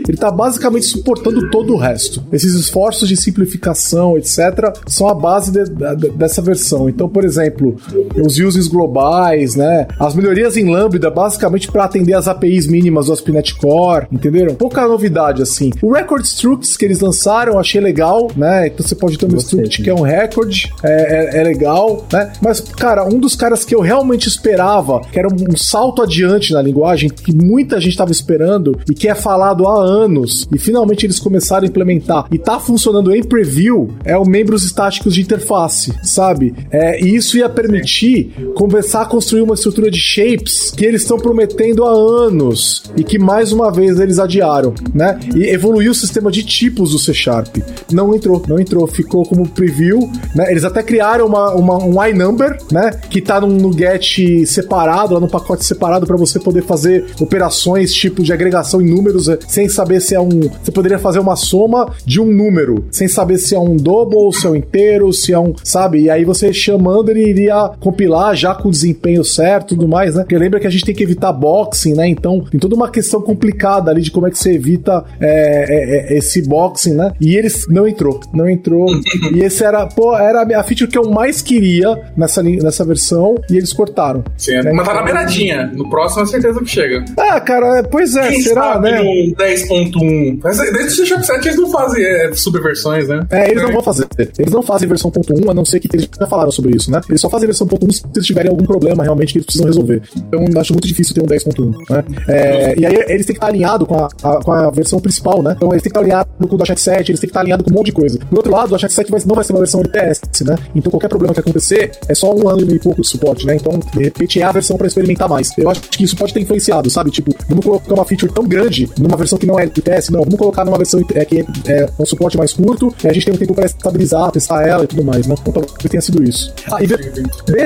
[0.08, 2.24] ele tá basicamente suportando todo o resto.
[2.32, 6.88] Esses esforços de simplificação, etc., são a base de, de, dessa versão.
[6.88, 7.76] Então, por exemplo,
[8.16, 9.86] os uses globais, né?
[9.98, 14.54] As melhorias em Lambda, basicamente para atender as APIs mínimas do ASP.NET Core, entenderam?
[14.54, 15.70] Pouca novidade, assim.
[15.82, 18.68] O Record Struct que eles lançaram, achei legal, né?
[18.68, 22.32] Então você pode ter um Struct que é um record, é, é, é, legal, né?
[22.40, 26.52] Mas, cara, um dos caras que eu realmente esperava, que era um, um salto adiante
[26.52, 31.06] na linguagem, que muita gente estava esperando e que é falado há anos, e finalmente
[31.06, 35.92] eles começaram a implementar e tá funcionando em preview, é o membros estáticos de interface,
[36.02, 36.54] sabe?
[36.70, 41.18] É, e isso ia permitir começar a construir uma estrutura de shapes que eles estão
[41.18, 45.18] prometendo há anos e que mais uma vez eles adiaram, né?
[45.34, 47.56] E evoluiu o sistema de tipos do C Sharp.
[47.90, 50.50] Não entrou, não entrou, ficou como preview, né?
[50.50, 52.90] Eles até criaram uma, uma um iNumber, né?
[53.10, 57.92] Que tá num, no get separado, lá no pacote separado para você poder fazer operações
[57.92, 60.40] tipo de agregação em números eh, sem saber se é um.
[60.62, 64.46] Você poderia fazer uma soma de um número, sem saber se é um double, se
[64.46, 65.54] é um inteiro, se é um.
[65.64, 66.02] Sabe?
[66.02, 70.22] E aí você chamando, ele iria compilar já com o desempenho certo tudo mais, né?
[70.22, 72.08] Porque lembra que a gente tem que evitar boxing, né?
[72.08, 76.18] Então tem toda uma questão complicada ali de como é que você evita é, é,
[76.18, 77.12] esse boxing, né?
[77.20, 78.86] E eles não entrou, não entrou.
[79.34, 83.56] e esse era, pô, era a feature que eu mais queria nessa, nessa versão e
[83.56, 84.24] eles cortaram.
[84.36, 84.72] Sim, né?
[84.72, 85.70] mas tá na beiradinha.
[85.74, 87.04] No próximo é certeza que chega.
[87.18, 89.02] Ah, cara, pois é, Quem será, sabe né?
[89.02, 90.40] No 10.1.
[90.42, 93.26] Mas desde o C 7 eles não fazem é, subversões, né?
[93.30, 94.06] É, eles não vão fazer.
[94.38, 96.90] Eles não fazem versão ponto .1, a não ser que eles já falaram sobre isso,
[96.90, 97.00] né?
[97.08, 99.66] Eles só fazem versão ponto .1 se eles tiverem algum problema realmente que eles precisam
[99.66, 100.02] resolver.
[100.16, 102.04] Então eu acho muito difícil ter um 10.1, né?
[102.28, 105.42] É, e aí eles têm que estar alinhados com a, a, com a versão principal,
[105.42, 105.54] né?
[105.56, 107.64] Então eles têm que estar alinhados com o .NET 7, eles têm que estar alinhados
[107.64, 108.18] com um monte de coisa.
[108.18, 110.56] Por outro lado, o .NET 7 vai, não vai ser uma versão LTS, né?
[110.74, 113.56] Então qualquer problema que acontecer é só um ano e pouco de suporte, né?
[113.56, 115.50] Então, de repente é a versão para experimentar mais.
[115.56, 117.10] Eu acho que isso pode ter influenciado, sabe?
[117.10, 120.20] Tipo, vamos colocar uma feature tão grande numa versão que não é LTS, não.
[120.22, 123.34] Vamos colocar numa versão é, que é um suporte mais curto e a gente tem
[123.34, 125.34] um tempo para estabilizar, testar ela e tudo mais, né?
[125.40, 126.52] Então talvez tenha sido isso.
[126.70, 127.22] Ah, e VB,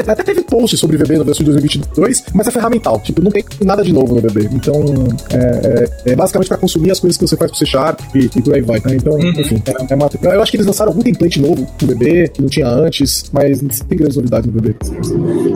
[0.07, 3.01] até teve post sobre VB na versão de 2022, mas é ferramental.
[3.01, 4.49] Tipo, não tem nada de novo no VB.
[4.53, 4.81] Então,
[5.31, 8.31] é, é, é basicamente para consumir as coisas que você faz pro C Sharp e,
[8.37, 8.97] e por aí vai, né?
[8.97, 9.31] Então, uhum.
[9.31, 12.43] enfim, é, é uma, eu acho que eles lançaram algum template novo no VB, que
[12.43, 14.77] não tinha antes, mas tem grandes novidades no VB.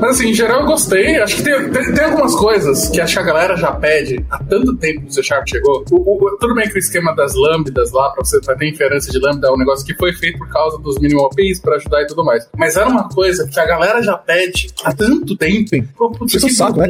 [0.00, 1.18] Mas assim, em geral eu gostei.
[1.20, 4.38] Acho que tem, tem, tem algumas coisas que acho que a galera já pede há
[4.44, 5.84] tanto tempo que o C Sharp chegou.
[5.90, 9.18] O, o, tudo bem que o esquema das lambdas lá, pra você ter inferência de
[9.18, 12.06] lambda, é um negócio que foi feito por causa dos minimal APIs pra ajudar e
[12.06, 12.48] tudo mais.
[12.56, 15.70] Mas era uma coisa que a galera já pede há tanto tempo.
[15.96, 16.88] Pô, putz, que saco, né,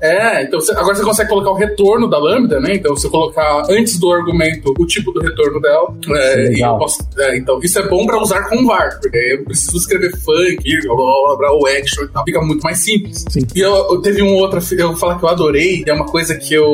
[0.00, 2.74] É, então você, agora você consegue colocar o retorno da lambda, né?
[2.74, 5.94] Então você colocar antes do argumento o tipo do retorno dela.
[6.14, 9.76] É, e posso, é, então isso é bom pra usar com var, porque eu preciso
[9.76, 12.24] escrever funk, blá, blá, blá, o action e tal.
[12.24, 13.24] Fica muito mais simples.
[13.28, 13.46] Sim.
[13.54, 16.34] E eu, eu teve um outro, eu vou falar que eu adorei, é uma coisa
[16.34, 16.64] que eu,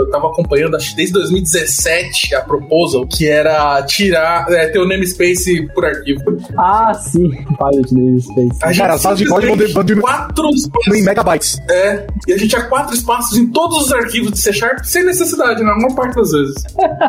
[0.00, 5.68] eu tava acompanhando acho, desde 2017, a proposal, que era tirar, é, ter o namespace
[5.74, 6.20] por arquivo.
[6.56, 8.58] Ah, sim, pilot namespace.
[8.62, 10.50] A gente Cara, a de código de quatro
[10.94, 11.58] em megabytes.
[11.68, 15.04] É, e a gente tinha quatro espaços em todos os arquivos de C Sharp sem
[15.04, 16.64] necessidade, na maior parte das vezes.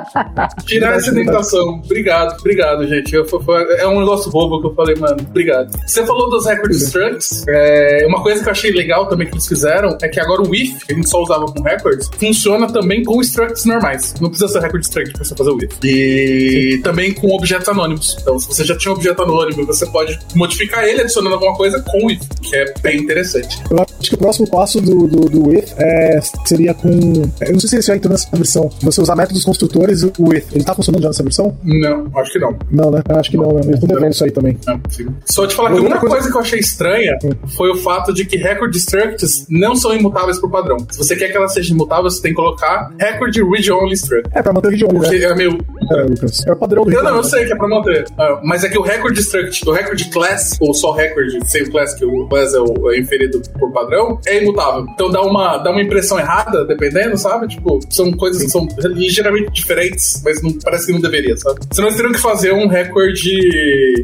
[0.65, 1.82] Tirar essa indentação.
[1.84, 3.13] Obrigado, obrigado, gente.
[3.15, 5.71] Eu, foi, é um negócio bobo que eu falei, mano, obrigado.
[5.86, 7.45] Você falou dos record structs.
[7.47, 10.55] É, uma coisa que eu achei legal também que eles fizeram é que agora o
[10.55, 14.13] if, que a gente só usava com records, funciona também com structs normais.
[14.19, 15.71] Não precisa ser record struct pra você fazer o if.
[15.84, 16.82] E Sim.
[16.82, 18.17] também com objetos anônimos.
[18.21, 21.82] Então, se você já tinha um objeto anônimo, você pode modificar ele adicionando alguma coisa
[21.82, 23.61] com o if, que é bem interessante.
[23.69, 27.20] Eu acho que o próximo passo do, do, do if é, seria com.
[27.41, 28.69] Eu não sei se ele já entrou nessa versão.
[28.82, 30.53] Você usar métodos construtores e o if.
[30.53, 31.57] Ele tá funcionando já nessa versão?
[31.63, 32.57] Não, acho que não.
[32.69, 33.01] Não, né?
[33.09, 33.61] Acho que não, né?
[33.63, 34.57] Eles estão devendo isso aí também.
[34.65, 34.82] Não,
[35.26, 36.15] Só te falar que uma coisa...
[36.15, 37.32] coisa que eu achei estranha hum.
[37.55, 40.78] foi o fato de que record structs não são imutáveis por padrão.
[40.89, 44.30] Se você quer que ela seja imutável, você tem que colocar record read only struct.
[44.34, 44.99] É, pra manter o read only.
[44.99, 45.26] Porque né?
[45.26, 45.57] é meio.
[45.91, 46.45] É, Lucas.
[46.45, 48.05] É o padrão do Eu não, eu sei que é pra manter.
[48.11, 51.93] Uh, mas é que o record struct, o record class, ou só record sem class,
[51.93, 54.86] que o class é, o, é inferido por padrão, é imutável.
[54.93, 57.47] Então dá uma, dá uma impressão errada, dependendo, sabe?
[57.47, 61.59] Tipo, são coisas que são ligeiramente diferentes, mas não, parece que não deveria, sabe?
[61.72, 63.18] Senão eles teriam que fazer um record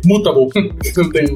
[0.05, 0.49] mutable.
[0.97, 1.28] não tem.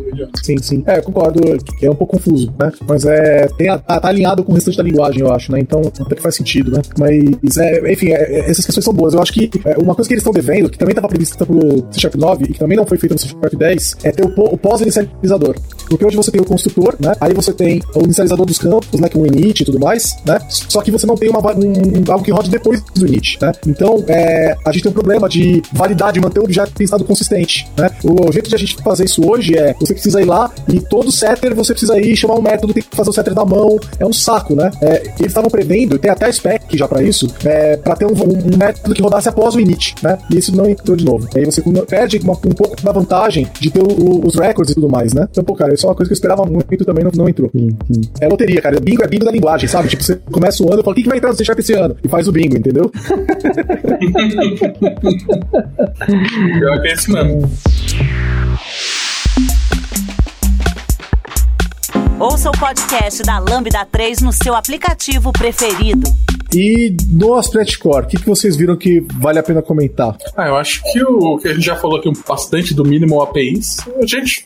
[0.43, 0.83] Sim, sim.
[0.85, 1.41] É, eu concordo
[1.77, 2.71] que é um pouco confuso, né?
[2.87, 3.47] Mas é.
[3.57, 5.59] Tem a, tá, tá, alinhado com o restante da linguagem, eu acho, né?
[5.59, 6.81] Então até que faz sentido, né?
[6.97, 9.13] Mas, é, enfim, é, essas questões são boas.
[9.13, 11.59] Eu acho que é, uma coisa que eles estão devendo, que também estava prevista pro
[11.91, 14.25] C Sharp 9 e que também não foi feita no C Sharp 10, é ter
[14.25, 15.55] o, o pós-inicializador.
[15.91, 17.13] Porque hoje você tem o construtor, né?
[17.19, 19.09] Aí você tem o inicializador dos campos, né?
[19.09, 20.39] Que é o init e tudo mais, né?
[20.47, 23.51] Só que você não tem uma, um, algo que rode depois do init, né?
[23.67, 27.67] Então, é, a gente tem um problema de validade, manter o objeto em estado consistente,
[27.77, 27.89] né?
[28.05, 31.11] O jeito de a gente fazer isso hoje é, você precisa ir lá e todo
[31.11, 34.05] setter você precisa ir chamar um método, tem que fazer o setter da mão, é
[34.05, 34.71] um saco, né?
[34.81, 38.57] É, eles estavam prevendo, tem até spec já para isso, é, para ter um, um,
[38.57, 40.17] método que rodasse após o init, né?
[40.29, 41.27] E isso não entrou de novo.
[41.35, 44.89] Aí você perde uma, um pouco da vantagem de ter o, os records e tudo
[44.89, 45.27] mais, né?
[45.29, 47.49] Então, pô, cara, isso é uma coisa que eu esperava muito também, não, não entrou.
[47.51, 48.01] Sim, sim.
[48.21, 48.79] É loteria, cara.
[48.79, 49.89] Bingo é bingo da linguagem, sabe?
[49.89, 51.59] Tipo, você começa o ano e fala, o que, que vai entrar no C Sharp
[51.59, 51.97] esse ano?
[52.03, 52.91] E faz o bingo, entendeu?
[56.59, 57.51] Pior que é esse mesmo.
[62.19, 66.07] Ouça o podcast da Lambda 3 no seu aplicativo preferido.
[66.53, 70.17] E no Aspect Core, o que, que vocês viram que vale a pena comentar?
[70.35, 73.77] Ah, eu acho que o que a gente já falou aqui bastante do mínimo APIs,
[74.01, 74.45] a gente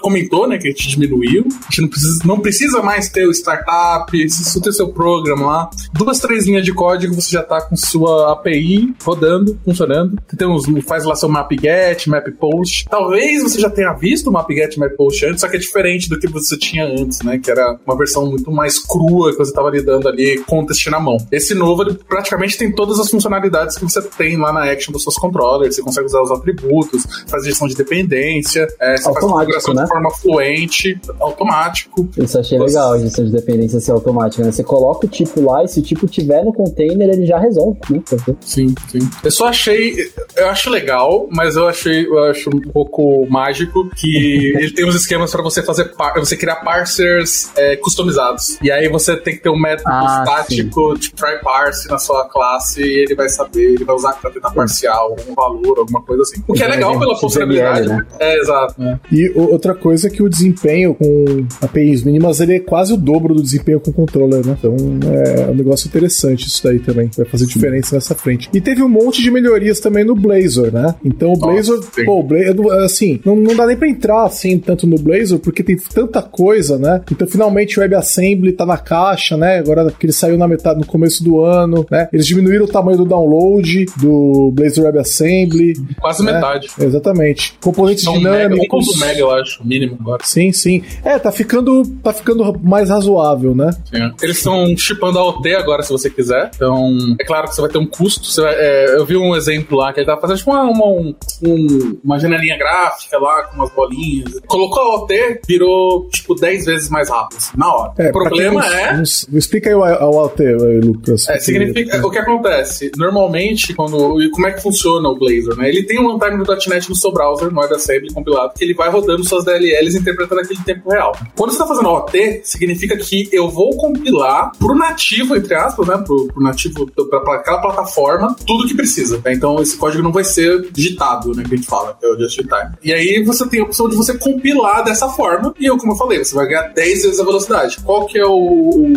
[0.00, 1.46] comentou, né, que a gente diminuiu.
[1.48, 5.70] A gente não precisa, não precisa mais ter o startup, precisa ter seu programa lá.
[5.92, 10.16] Duas, três linhas de código, você já tá com sua API rodando, funcionando.
[10.36, 12.86] Tem uns, faz lá seu map get, map post.
[12.88, 16.08] Talvez você já tenha visto o map get, map post antes, só que é diferente
[16.08, 19.52] do que você tinha antes, né, que era uma versão muito mais crua que você
[19.52, 21.16] tava lidando ali teste na mão mão.
[21.32, 25.02] Esse novo, ele praticamente tem todas as funcionalidades que você tem lá na action dos
[25.02, 25.74] seus controllers.
[25.74, 29.82] Você consegue usar os atributos, fazer gestão de dependência, é, você faz configuração né?
[29.82, 32.08] de forma fluente, automático.
[32.16, 32.66] Isso achei você...
[32.66, 34.52] legal, a gestão de dependência ser automática, né?
[34.52, 37.78] Você coloca o tipo lá e se o tipo tiver no container, ele já resolve,
[37.90, 38.02] né?
[38.40, 38.98] Sim, sim.
[39.22, 44.52] Eu só achei, eu acho legal, mas eu achei, eu acho um pouco mágico que
[44.56, 48.58] ele tem uns esquemas para você fazer, você criar parsers é, customizados.
[48.62, 52.28] E aí você tem que ter um método ah, estático de try parse na sua
[52.28, 56.22] classe e ele vai saber, ele vai usar pra tentar parciar algum valor, alguma coisa
[56.22, 56.42] assim.
[56.46, 57.88] O que é legal pela funcionalidade.
[57.88, 58.06] Né?
[58.18, 58.82] É, exato.
[58.82, 58.98] É.
[59.10, 63.34] E outra coisa é que o desempenho com APIs mínimas ele é quase o dobro
[63.34, 64.56] do desempenho com controller, né?
[64.58, 67.10] Então é um negócio interessante isso daí também.
[67.16, 68.48] Vai fazer diferença nessa frente.
[68.52, 70.94] E teve um monte de melhorias também no Blazor, né?
[71.04, 74.58] Então o Blazor, Nossa, pô, o Blazor, assim, não, não dá nem pra entrar assim
[74.58, 77.02] tanto no Blazor, porque tem tanta coisa, né?
[77.10, 79.58] Então finalmente o WebAssembly tá na caixa, né?
[79.58, 82.08] Agora que ele saiu na metade, no começo do ano, né?
[82.12, 85.74] Eles diminuíram o tamanho do download do Blazor WebAssembly.
[86.00, 86.32] Quase né?
[86.32, 86.68] metade.
[86.80, 87.56] Exatamente.
[87.60, 88.86] Componentes mega, dinâmicos.
[88.96, 90.22] 1.1 mega, eu acho, mínimo agora.
[90.24, 90.82] Sim, sim.
[91.04, 93.70] É, tá ficando, tá ficando mais razoável, né?
[93.92, 94.12] Sim.
[94.22, 96.50] Eles estão chipando a OT agora, se você quiser.
[96.54, 98.28] Então, é claro que você vai ter um custo.
[98.42, 101.14] Vai- é, eu vi um exemplo lá que ele tava fazendo tipo uma, uma, um-
[101.42, 104.32] um- uma janelinha gráfica lá com umas bolinhas.
[104.46, 107.92] Colocou a OT, virou tipo 10 vezes mais rápido, assim, na hora.
[107.98, 109.02] É, o problema é.
[109.02, 110.20] explica aí o, o
[110.64, 111.28] aí, Lucas.
[111.28, 112.90] É, significa, o que acontece?
[112.96, 114.20] Normalmente, quando.
[114.22, 115.68] E como é que funciona o Blazor, né?
[115.68, 118.90] Ele tem um runtime do .NET no seu browser, no WebAssembly compilado, que ele vai
[118.90, 121.16] rodando suas DLLs interpretando aquele em tempo real.
[121.36, 125.98] Quando você está fazendo OT, significa que eu vou compilar pro nativo, entre aspas, né?
[125.98, 129.20] Pro, pro nativo, pra, pra aquela plataforma, tudo que precisa.
[129.24, 129.32] né?
[129.32, 131.44] Então esse código não vai ser digitado, né?
[131.46, 132.72] Que a gente fala, que é o just in time.
[132.82, 135.96] E aí você tem a opção de você compilar dessa forma, e eu, como eu
[135.96, 137.78] falei, você vai ganhar 10 vezes a velocidade.
[137.84, 138.32] Qual que é o,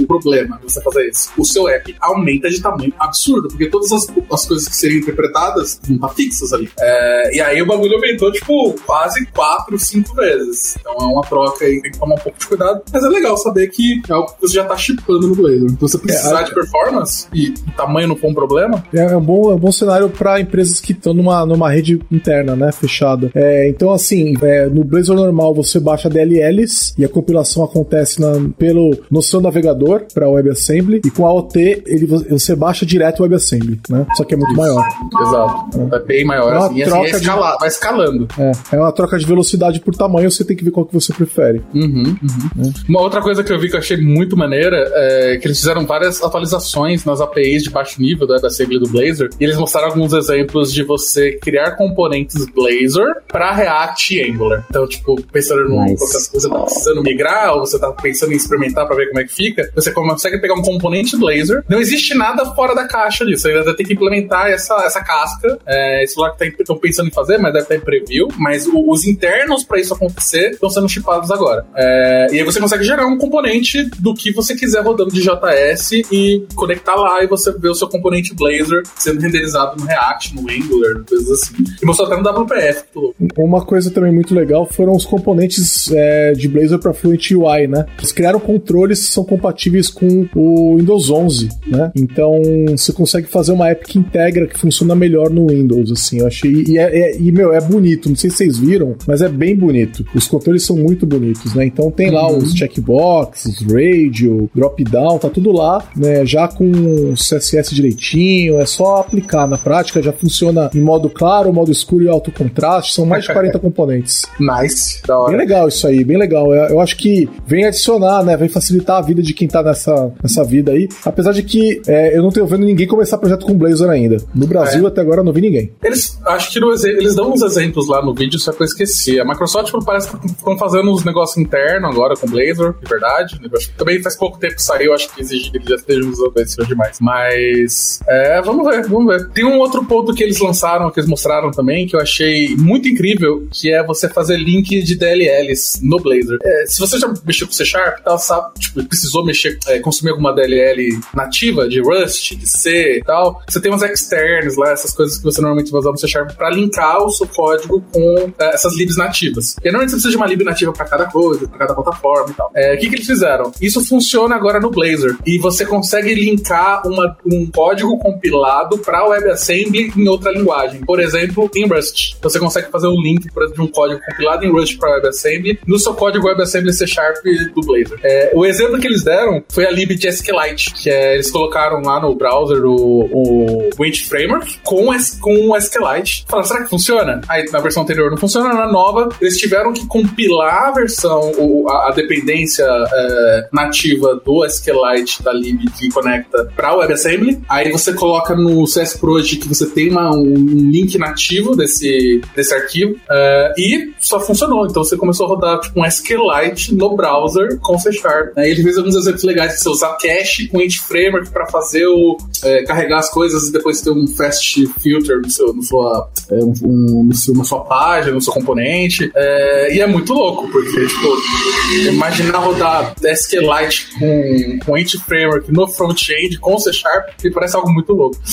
[0.01, 1.31] o problema de você fazer isso?
[1.37, 5.79] O seu app aumenta de tamanho absurdo, porque todas as, as coisas que seriam interpretadas
[5.87, 6.69] não tá fixas ali.
[6.79, 10.75] É, e aí o bagulho aumentou, tipo, quase 4, 5 vezes.
[10.79, 12.81] Então é uma troca aí, tem que tomar um pouco de cuidado.
[12.91, 15.65] Mas é legal saber que é algo que você já tá chipando no Blazor.
[15.71, 19.51] Então você precisar É, de performance e tamanho não for um problema, É um bom,
[19.51, 22.71] é um bom cenário para empresas que estão numa, numa rede interna, né?
[22.71, 23.31] Fechada.
[23.35, 28.49] É, então, assim, é, no Blazor normal você baixa DLLs e a compilação acontece na-
[28.57, 33.79] pelo, no seu navegador para WebAssembly e com a Ele, você baixa direto o WebAssembly,
[33.89, 34.05] né?
[34.15, 34.85] Só que é muito maior.
[35.21, 35.89] Exato.
[35.95, 36.53] É bem maior.
[36.53, 38.27] É uma assim, e assim, troca é de- escala- vai escalando.
[38.37, 41.13] É, é uma troca de velocidade por tamanho, você tem que ver qual que você
[41.13, 41.61] prefere.
[41.73, 42.73] Uhum, uhum.
[42.89, 45.85] Uma outra coisa que eu vi que eu achei muito maneira é que eles fizeram
[45.85, 50.13] várias atualizações nas APIs de baixo nível da WebAssembly do Blazor e eles mostraram alguns
[50.13, 54.65] exemplos de você criar componentes Blazor para React e Angular.
[54.69, 55.97] Então, tipo, pensando no Nice.
[55.99, 59.33] você tá precisando migrar ou você tá pensando em experimentar para ver como é que
[59.33, 61.40] fica, você consegue pegar um componente Blazor.
[61.69, 63.47] Não existe nada fora da caixa disso.
[63.47, 65.57] Ainda tem que implementar essa, essa casca.
[65.65, 68.27] É, isso lá que estão pensando em fazer, mas deve estar em preview.
[68.37, 71.65] Mas o- os internos para isso acontecer estão sendo chipados agora.
[71.75, 75.91] É, e aí você consegue gerar um componente do que você quiser rodando de JS
[76.11, 80.41] e conectar lá e você vê o seu componente Blazor sendo renderizado no React, no
[80.49, 81.63] Angular, coisas assim.
[81.81, 83.15] E mostrou até no WPF, louco.
[83.37, 87.85] Uma coisa também muito legal foram os componentes é, de Blazor para Fluent UI, né?
[87.97, 91.30] Eles criaram controles que são compatíveis com o Windows 11,
[91.67, 91.91] né?
[91.95, 96.19] Então você consegue fazer uma app que integra, que funciona melhor no Windows, assim.
[96.19, 98.09] Eu achei e, é, é- e, meu é bonito.
[98.09, 100.05] Não sei se vocês viram, mas é bem bonito.
[100.13, 101.65] Os controles são muito bonitos, né?
[101.65, 106.25] Então tem lá os checkbox, os radio, drop down, tá tudo lá, né?
[106.25, 108.59] Já com CSS direitinho.
[108.59, 110.01] É só aplicar na prática.
[110.01, 112.93] Já funciona em modo claro, modo escuro e alto contraste.
[112.93, 114.23] São mais de 40 componentes.
[114.39, 115.01] Nice.
[115.07, 115.37] Da Bem hora.
[115.37, 116.53] legal isso aí, bem legal.
[116.53, 118.35] Eu, eu acho que vem adicionar, né?
[118.37, 120.87] Vem facilitar a vida de quem tá nessa, nessa vida aí.
[121.05, 124.17] Apesar de que é, eu não tenho vendo ninguém começar projeto com Blazor ainda.
[124.33, 124.87] No Brasil, É.
[124.87, 125.71] até agora, eu não vi ninguém.
[125.83, 129.19] Eles, acho que eles dão uns exemplos lá no vídeo, só que eu esqueci.
[129.19, 133.39] A Microsoft tipo, parece que estão fazendo uns negócios internos agora com Blazor, de verdade.
[133.39, 136.33] Que Também faz pouco tempo que saiu, acho que exige que eles já estejam usando
[136.41, 136.97] isso demais.
[136.99, 139.29] Mas, é, vamos ver, vamos ver.
[139.29, 142.87] Tem um outro ponto que eles lançaram, que eles mostraram também, que eu achei muito
[142.87, 146.37] incrível, que é você fazer link de DLLs no Blazor.
[146.43, 150.11] É, se você já mexeu com C Sharp, tal, sabe, tipo, precisou mexer, é, consumir
[150.11, 154.93] alguma DLL nativa de Rust, de C e tal, você tem uns externs lá, essas
[154.93, 158.31] coisas que você normalmente vai usar no C Sharp para linkar o seu código com
[158.39, 159.55] é, essas libs nativas.
[159.63, 162.33] E normalmente você precisa de uma lib nativa para cada coisa, para cada plataforma e
[162.33, 162.51] tal.
[162.55, 163.51] É, o que, que eles fizeram?
[163.61, 169.91] Isso funciona agora no Blazor e você consegue linkar uma- um código compilado para WebAssembly
[169.95, 170.81] em outra linguagem.
[170.81, 172.15] Por exemplo, em Rust.
[172.21, 175.77] Você consegue fazer um link exemplo, de um código compilado em Rust para WebAssembly no
[175.79, 177.17] seu código WebAssembly C Sharp
[177.55, 177.99] do Blazor.
[178.03, 181.81] É, o exemplo que eles deram foi a lib de SQLite, que é, eles colocaram
[181.81, 183.69] lá no browser o, o
[184.07, 184.87] Framework com,
[185.19, 186.25] com o SQLite.
[186.27, 187.21] Falaram, será que funciona?
[187.27, 191.67] Aí na versão anterior não funciona, na nova eles tiveram que compilar a versão, o-
[191.69, 197.41] a, a dependência é, nativa do SQLite da lib que conecta para o WebAssembly.
[197.49, 202.53] Aí você coloca no CS Proj que você tem uma- um link nativo desse, desse
[202.53, 204.65] arquivo é, e só funcionou.
[204.67, 208.37] Então você começou a rodar tipo, um SQLite no browser com C Sharp.
[208.37, 211.85] Aí ele fez alguns exemplos legais que você usar cache com Int Framework para fazer
[211.87, 216.09] o é, carregar as coisas e depois ter um fast filter no seu, no sua,
[216.29, 219.11] é, um, no seu- na sua página, no seu componente.
[219.15, 225.67] É, e é muito louco, porque, tipo, imaginar rodar SQLite com, com Int Framework no
[225.67, 228.17] front-end com C Sharp, me parece algo muito louco.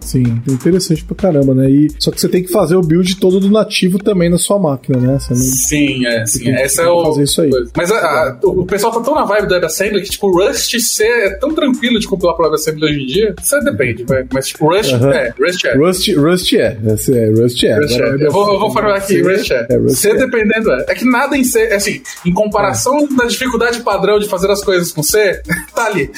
[0.00, 1.68] Sim, é interessante pra caramba, né?
[1.68, 4.56] E, só que você tem que fazer o build todo do nativo também na sua
[4.56, 5.18] máquina, né?
[5.28, 5.36] Não...
[5.36, 6.48] Sim, é, sim.
[6.52, 7.06] Essa é o.
[7.06, 7.50] Fazer isso aí.
[7.76, 11.02] Mas a, a, o pessoal tá tão na vibe do WebAssembly que, tipo, Rust C
[11.04, 13.34] é tão tranquilo de compilar pro WebAssembly hoje em dia.
[13.42, 14.24] Isso depende, vai.
[14.32, 15.12] Mas, tipo, Rust uh -huh.
[15.12, 15.34] é.
[15.38, 15.76] Rust é.
[15.76, 16.78] Rust, Rust é.
[16.94, 17.30] Esse é.
[17.30, 17.76] Rust é.
[17.78, 18.26] Rust é.
[18.26, 19.66] Eu, vou, eu vou falar aqui, Rust é.
[19.68, 20.14] é Rust C é.
[20.14, 20.84] dependendo é.
[20.88, 23.14] É que nada em C, assim, em comparação é.
[23.14, 25.40] da dificuldade padrão de fazer as coisas com C,
[25.74, 26.10] tá ali.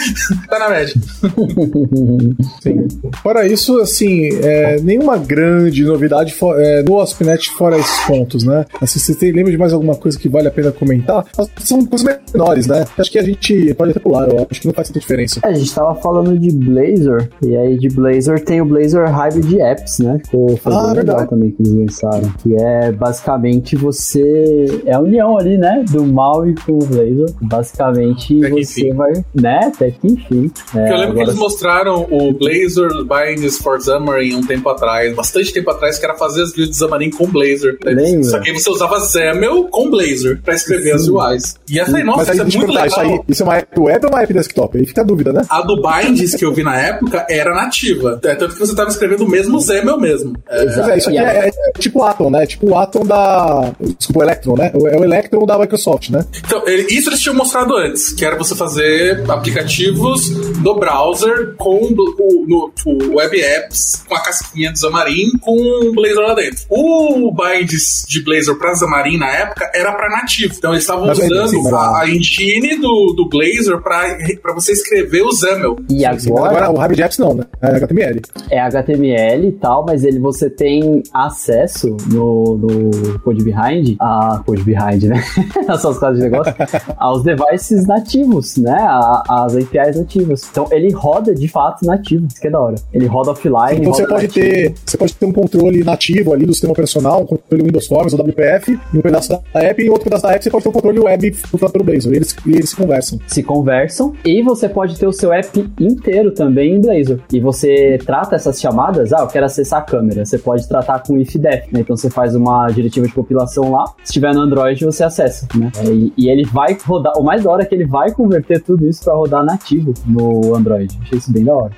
[0.48, 0.94] tá na média.
[2.62, 2.88] Sim.
[3.22, 8.64] Fora isso, assim, é, nenhuma grande novidade for, é, no ASP.NET fora esses pontos, né?
[8.80, 11.24] Assim, você tem, lembra de mais alguma coisa que vale a pena comentar?
[11.58, 12.86] São coisas menores, né?
[12.96, 15.37] Acho que a gente pode até pular, eu acho que não faz tanta diferença.
[15.42, 19.60] É, a gente tava falando de Blazor, e aí de Blazor tem o Blazor Hybrid
[19.60, 20.20] Apps, né?
[20.24, 22.32] Ficou foi ah, bem legal também que eles lançaram.
[22.42, 24.82] Que é basicamente você.
[24.84, 25.84] É a união ali, né?
[25.90, 27.30] Do Maui com o Blazor.
[27.40, 29.12] Basicamente Até você vai.
[29.34, 29.60] Né?
[29.64, 30.50] Até que enfim.
[30.74, 31.14] É, eu lembro agora...
[31.14, 36.04] que eles mostraram o Blazor Binds for Xamarin um tempo atrás, bastante tempo atrás, que
[36.04, 37.76] era fazer as builds de Xamarin com Blazor.
[37.84, 38.24] Lembra?
[38.24, 41.18] Só que você usava XAML com Blazor pra escrever Sim.
[41.18, 41.56] as UIs.
[41.70, 42.86] E eu falei, nossa, isso é muito legal.
[42.86, 44.78] Isso, aí, isso é uma app web ou uma app desktop?
[44.78, 45.42] Aí fica a dúvida, né?
[45.48, 48.20] A do Binds que eu vi na época era nativa.
[48.24, 50.34] É, tanto que você tava escrevendo o mesmo XAML mesmo.
[50.48, 52.46] É, é isso aqui é, é, é, tipo o Atom, né?
[52.46, 53.72] Tipo o Atom da.
[53.80, 54.70] Desculpa, o Electron, né?
[54.74, 56.24] É o Electron da Microsoft, né?
[56.44, 62.46] Então, isso eles tinham mostrado antes, que era você fazer aplicativos do browser com o,
[62.46, 66.64] no, o web apps com a casquinha do Xamarin com o Blazor lá dentro.
[66.68, 70.54] O Binds de Blazor pra Xamarin na época era para nativo.
[70.56, 75.32] Então eles estavam usando assim, a, a, engine do, do Blazor para você escrever o
[75.32, 75.76] XAML.
[75.90, 77.44] E agora, agora o Apps não, né?
[77.60, 78.22] É HTML.
[78.50, 84.62] É HTML e tal, mas ele você tem acesso no, no Code Behind, a Code
[84.62, 85.22] Behind, né?
[85.68, 86.54] As suas casas de negócio,
[86.96, 88.76] aos devices nativos, né?
[88.78, 90.48] A, as APIs nativas.
[90.50, 92.76] Então ele roda de fato nativo, isso que é da hora.
[92.92, 93.80] Ele roda offline.
[93.80, 94.46] Então roda você pode nativo.
[94.46, 98.12] ter, você pode ter um controle nativo ali do sistema operacional, um controle Windows Forms
[98.12, 100.68] ou WPF, um pedaço da app, e em outro pedaço da app você pode ter
[100.68, 102.12] um controle web do próprio Blazor.
[102.12, 103.18] E eles, e eles se conversam.
[103.26, 107.18] Se conversam, e você pode ter o seu app inteiro também em Blazor.
[107.32, 110.24] E você trata essas chamadas, ah, eu quero acessar a câmera.
[110.24, 111.80] Você pode tratar com if-def, né?
[111.80, 115.70] Então você faz uma diretiva de compilação lá, se tiver no Android você acessa, né?
[115.84, 118.86] E, e ele vai rodar, o mais da hora é que ele vai converter tudo
[118.86, 120.98] isso para rodar nativo no Android.
[121.02, 121.72] Achei isso bem da hora.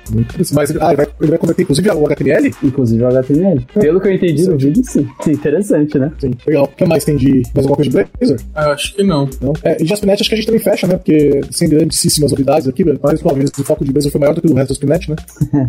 [0.53, 2.55] Mas ah, ele, vai, ele vai converter inclusive o HTML?
[2.63, 3.67] Inclusive o HTML.
[3.73, 5.07] Pelo que eu entendi no vídeo, sim.
[5.27, 6.11] Interessante, né?
[6.19, 6.65] Sim, legal.
[6.65, 8.37] O que mais tem de mais alguma coisa de Blazor?
[8.53, 9.29] Ah, acho que não.
[9.41, 9.53] não?
[9.63, 10.97] É, e JaspNet acho que a gente também fecha, né?
[10.97, 14.41] Porque sem grandíssimas novidades aqui, mas uma vez o foco de Blazor foi maior do
[14.41, 15.15] que o resto do JaspNet, né?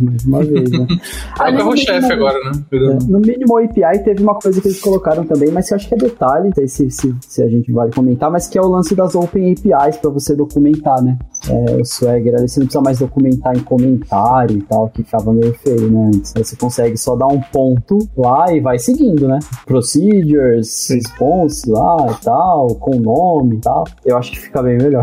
[0.01, 0.87] mais uma vez, né?
[0.89, 2.65] é o carro-chefe agora, né?
[2.73, 5.77] É, no mínimo, o API teve uma coisa que eles colocaram também, mas que eu
[5.77, 8.59] acho que é detalhe, não sei se, se, se a gente vale comentar, mas que
[8.59, 11.19] é o lance das Open APIs para você documentar, né?
[11.49, 15.33] É, o Swagger ali, você não precisa mais documentar em comentário e tal, que ficava
[15.33, 16.11] meio feio, né?
[16.15, 16.33] Antes.
[16.37, 19.39] Aí você consegue só dar um ponto lá e vai seguindo, né?
[19.67, 20.95] Procedures, Sim.
[20.95, 23.85] response lá e tal, com nome e tal.
[24.05, 25.03] Eu acho que fica bem melhor.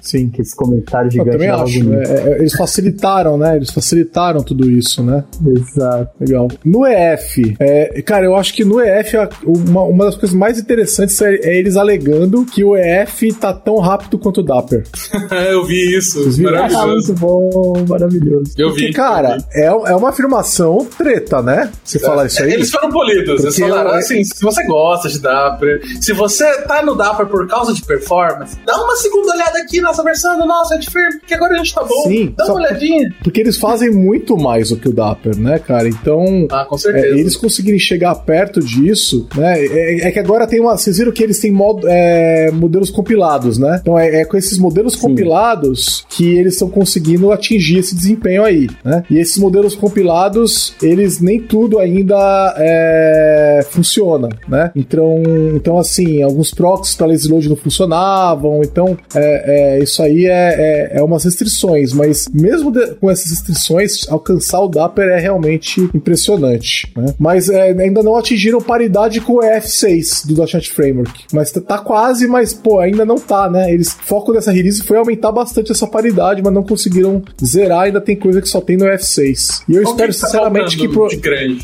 [0.00, 0.30] Sim.
[0.30, 1.28] que esse comentário gigante.
[1.28, 1.92] Eu também acho.
[1.92, 3.56] É, é, eles facilitaram, né?
[3.56, 5.24] Eles facilitaram tudo isso, né?
[5.46, 6.10] Exato.
[6.20, 6.48] Legal.
[6.64, 11.20] No EF, é, cara, eu acho que no EF uma, uma das coisas mais interessantes
[11.20, 14.84] é, é, eles alegando que o EF tá tão rápido quanto o Dapper.
[15.50, 16.18] eu vi isso.
[16.42, 16.78] Maravilhoso.
[16.78, 18.52] Ah, muito bom, maravilhoso.
[18.56, 18.86] Eu vi.
[18.86, 21.70] Porque, cara, é, é uma afirmação treta, né?
[21.84, 22.52] Você é, falar isso aí.
[22.52, 23.42] Eles foram polidos.
[23.42, 23.96] Porque eles falaram eu...
[23.96, 28.56] assim: se você gosta de Dapper, se você tá no Dapper por causa de performance,
[28.64, 31.84] dá uma segunda olhada aqui nessa versão do nosso Firm, que agora a gente tá
[31.84, 32.02] bom.
[32.08, 33.14] Sim, dá uma olhadinha.
[33.22, 35.88] Porque eles fazem muito mais do que o Dapper, né, cara?
[35.88, 37.06] Então, ah, com certeza.
[37.06, 39.58] É, eles conseguirem chegar perto disso, né?
[39.58, 40.76] É, é, que agora tem uma.
[40.76, 43.78] Vocês viram que eles têm mod, é, modelos compilados, né?
[43.80, 45.00] Então é, é com esses modelos Sim.
[45.00, 49.04] compilados que eles estão conseguindo atingir esse desempenho aí, né?
[49.10, 54.70] E esses modelos compilados, eles nem tudo ainda é, funciona, né?
[54.74, 55.22] Então,
[55.54, 60.90] então assim, alguns proxies para lazy load não funcionavam, então é, é, isso aí é,
[60.92, 65.80] é, é umas restrições, mas mesmo de, com essas restrições, alcançar o Dapper é realmente
[65.94, 67.14] impressionante, né?
[67.18, 71.78] Mas é, ainda não atingiram paridade com o EF6 do .NET Framework, mas tá, tá
[71.78, 73.72] quase, mas pô, ainda não tá, né?
[73.72, 78.16] Eles foco dessa release foi aumentar bastante essa paridade, mas não conseguiram zerar, ainda tem
[78.16, 79.64] coisa que só tem no EF6.
[79.68, 81.08] E eu Qual espero que tá sinceramente que pro...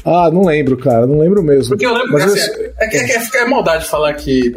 [0.05, 1.71] Ah, não lembro, cara, não lembro mesmo.
[1.71, 2.73] Porque eu lembro mas assim, eu...
[2.79, 4.53] é, é, é, é, maldade falar que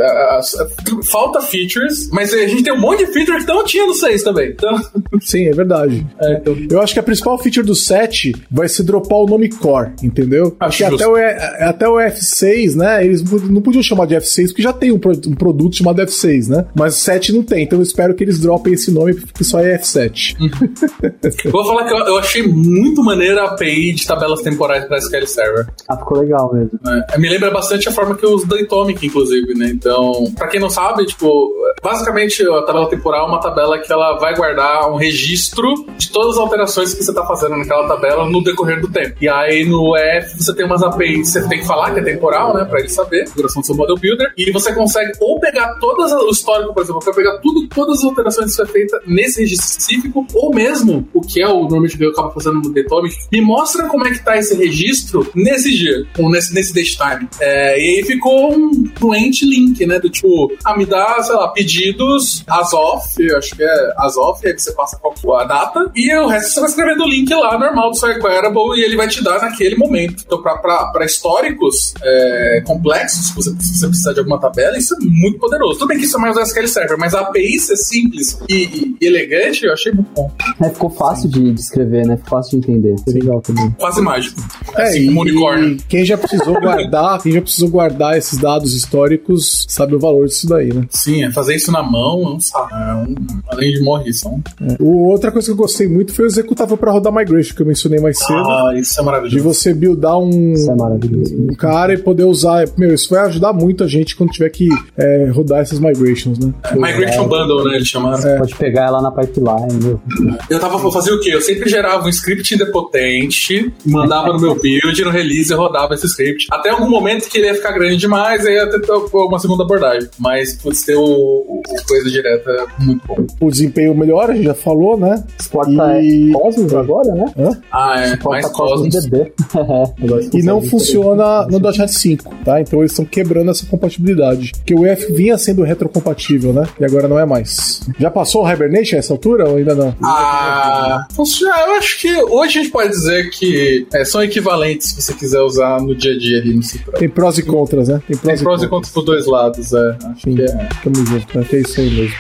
[1.04, 4.24] falta features, mas a gente tem um monte de features que não tinha no 6
[4.24, 4.52] também.
[4.52, 4.80] Então...
[5.22, 6.06] Sim, é verdade.
[6.20, 6.58] É, então...
[6.70, 10.56] Eu acho que a principal feature do 7 vai ser dropar o nome Core, entendeu?
[10.60, 13.06] Acho que até o, até o F6, né?
[13.06, 16.66] Eles não podiam chamar de F6 porque já tem um, um produto chamado F6, né?
[16.74, 19.60] Mas o 7 não tem, então eu espero que eles dropem esse nome porque só
[19.60, 20.36] é F7.
[21.52, 24.98] Vou falar que eu, eu achei muito maneira a API de tabela tabelas temporais para
[24.98, 25.68] SQL Server.
[25.88, 26.80] Ah, ficou legal mesmo.
[27.12, 29.70] É, me lembra bastante a forma que eu uso Datomic, inclusive, né?
[29.70, 31.52] Então, para quem não sabe, tipo,
[31.82, 36.36] basicamente a tabela temporal é uma tabela que ela vai guardar um registro de todas
[36.36, 39.16] as alterações que você tá fazendo naquela tabela no decorrer do tempo.
[39.22, 42.54] E aí no EF você tem umas APIs, você tem que falar que é temporal,
[42.54, 46.12] né, para ele saber, configuração do seu model builder, e você consegue ou pegar todas
[46.12, 49.70] o histórico, por exemplo, para pegar tudo, todas as alterações que foi feita nesse registro
[49.70, 53.88] específico, ou mesmo o que é o normalmente eu acabo fazendo no Datomic, me mostra
[53.88, 57.30] como é que tá esse registro nesse dia, ou nesse, nesse date time.
[57.40, 60.00] É, e aí ficou um fluente link, né?
[60.00, 64.18] Do tipo, ah, me dá, sei lá, pedidos as off, eu acho que é as
[64.18, 67.32] off, aí você passa qual a data, e o resto você vai escrevendo o link
[67.34, 70.24] lá normal do seu Equerable e ele vai te dar naquele momento.
[70.26, 74.98] Então, para históricos é, complexos, se você, se você precisar de alguma tabela, isso é
[75.02, 75.80] muito poderoso.
[75.80, 78.98] Tudo bem que isso é mais o SQL Server, mas a API ser simples e,
[79.00, 80.32] e, elegante, eu achei muito bom.
[80.60, 82.18] É, ficou fácil de, de escrever, né?
[82.18, 82.96] Ficou fácil de entender.
[83.04, 83.70] Foi legal também.
[83.72, 84.42] Quase mágico.
[84.76, 85.78] É, assim, e, unicórnio.
[85.88, 90.48] quem já precisou guardar, quem já precisou guardar esses dados históricos sabe o valor disso
[90.48, 90.86] daí, né?
[90.90, 92.74] Sim, é fazer isso na mão é um saco.
[92.74, 93.16] É um,
[93.48, 94.42] além de morrer, são.
[94.62, 94.71] É.
[94.80, 97.66] O, outra coisa que eu gostei muito foi o executável para rodar migration, que eu
[97.66, 98.50] mencionei mais cedo.
[98.50, 99.36] Ah, isso é maravilhoso.
[99.36, 101.36] De você buildar um, isso é maravilhoso.
[101.36, 102.66] um cara e poder usar.
[102.78, 106.54] Meu, isso vai ajudar muito a gente quando tiver que é, rodar essas migrations, né?
[106.64, 107.76] É, migration Bundle, né?
[107.76, 108.18] Eles chamaram.
[108.18, 110.02] Você pode pegar ela na pipeline, meu.
[110.50, 111.34] Eu tava fazendo o quê?
[111.34, 116.06] Eu sempre gerava um script indepotente, mandava no meu build, no release, eu rodava esse
[116.06, 116.48] script.
[116.52, 118.82] Até algum momento que ele ia ficar grande demais, aí ia ter
[119.14, 120.10] uma segunda abordagem.
[120.20, 123.26] Mas, putz, ter o, o coisa direta é muito bom.
[123.40, 125.24] O desempenho melhor, a gente já falou, né?
[125.40, 126.32] Suporta e...
[126.32, 127.34] Cosmos agora, né?
[127.38, 127.62] Hã?
[127.72, 128.10] Ah, é.
[128.12, 128.96] Suporta mais Cosmos.
[130.34, 132.62] e não funciona no .NET 5, tá?
[132.62, 134.52] Então eles estão quebrando essa compatibilidade.
[134.54, 136.68] Porque o EF vinha sendo retrocompatível, né?
[136.80, 137.82] E agora não é mais.
[138.00, 139.96] Já passou o Hibernation a essa altura ou ainda não?
[140.04, 145.14] Ah, eu acho que hoje a gente pode dizer que é, são equivalentes se você
[145.14, 146.92] quiser usar no dia a dia ali no Cipro.
[146.94, 148.02] Tem prós e contras, né?
[148.08, 148.68] Tem prós, Tem prós e, contras.
[148.68, 149.98] e contras por dois lados, é.
[150.06, 150.70] Acho Sim, que é.
[150.84, 151.46] Tamo junto, né?
[151.50, 152.16] Que é isso aí mesmo.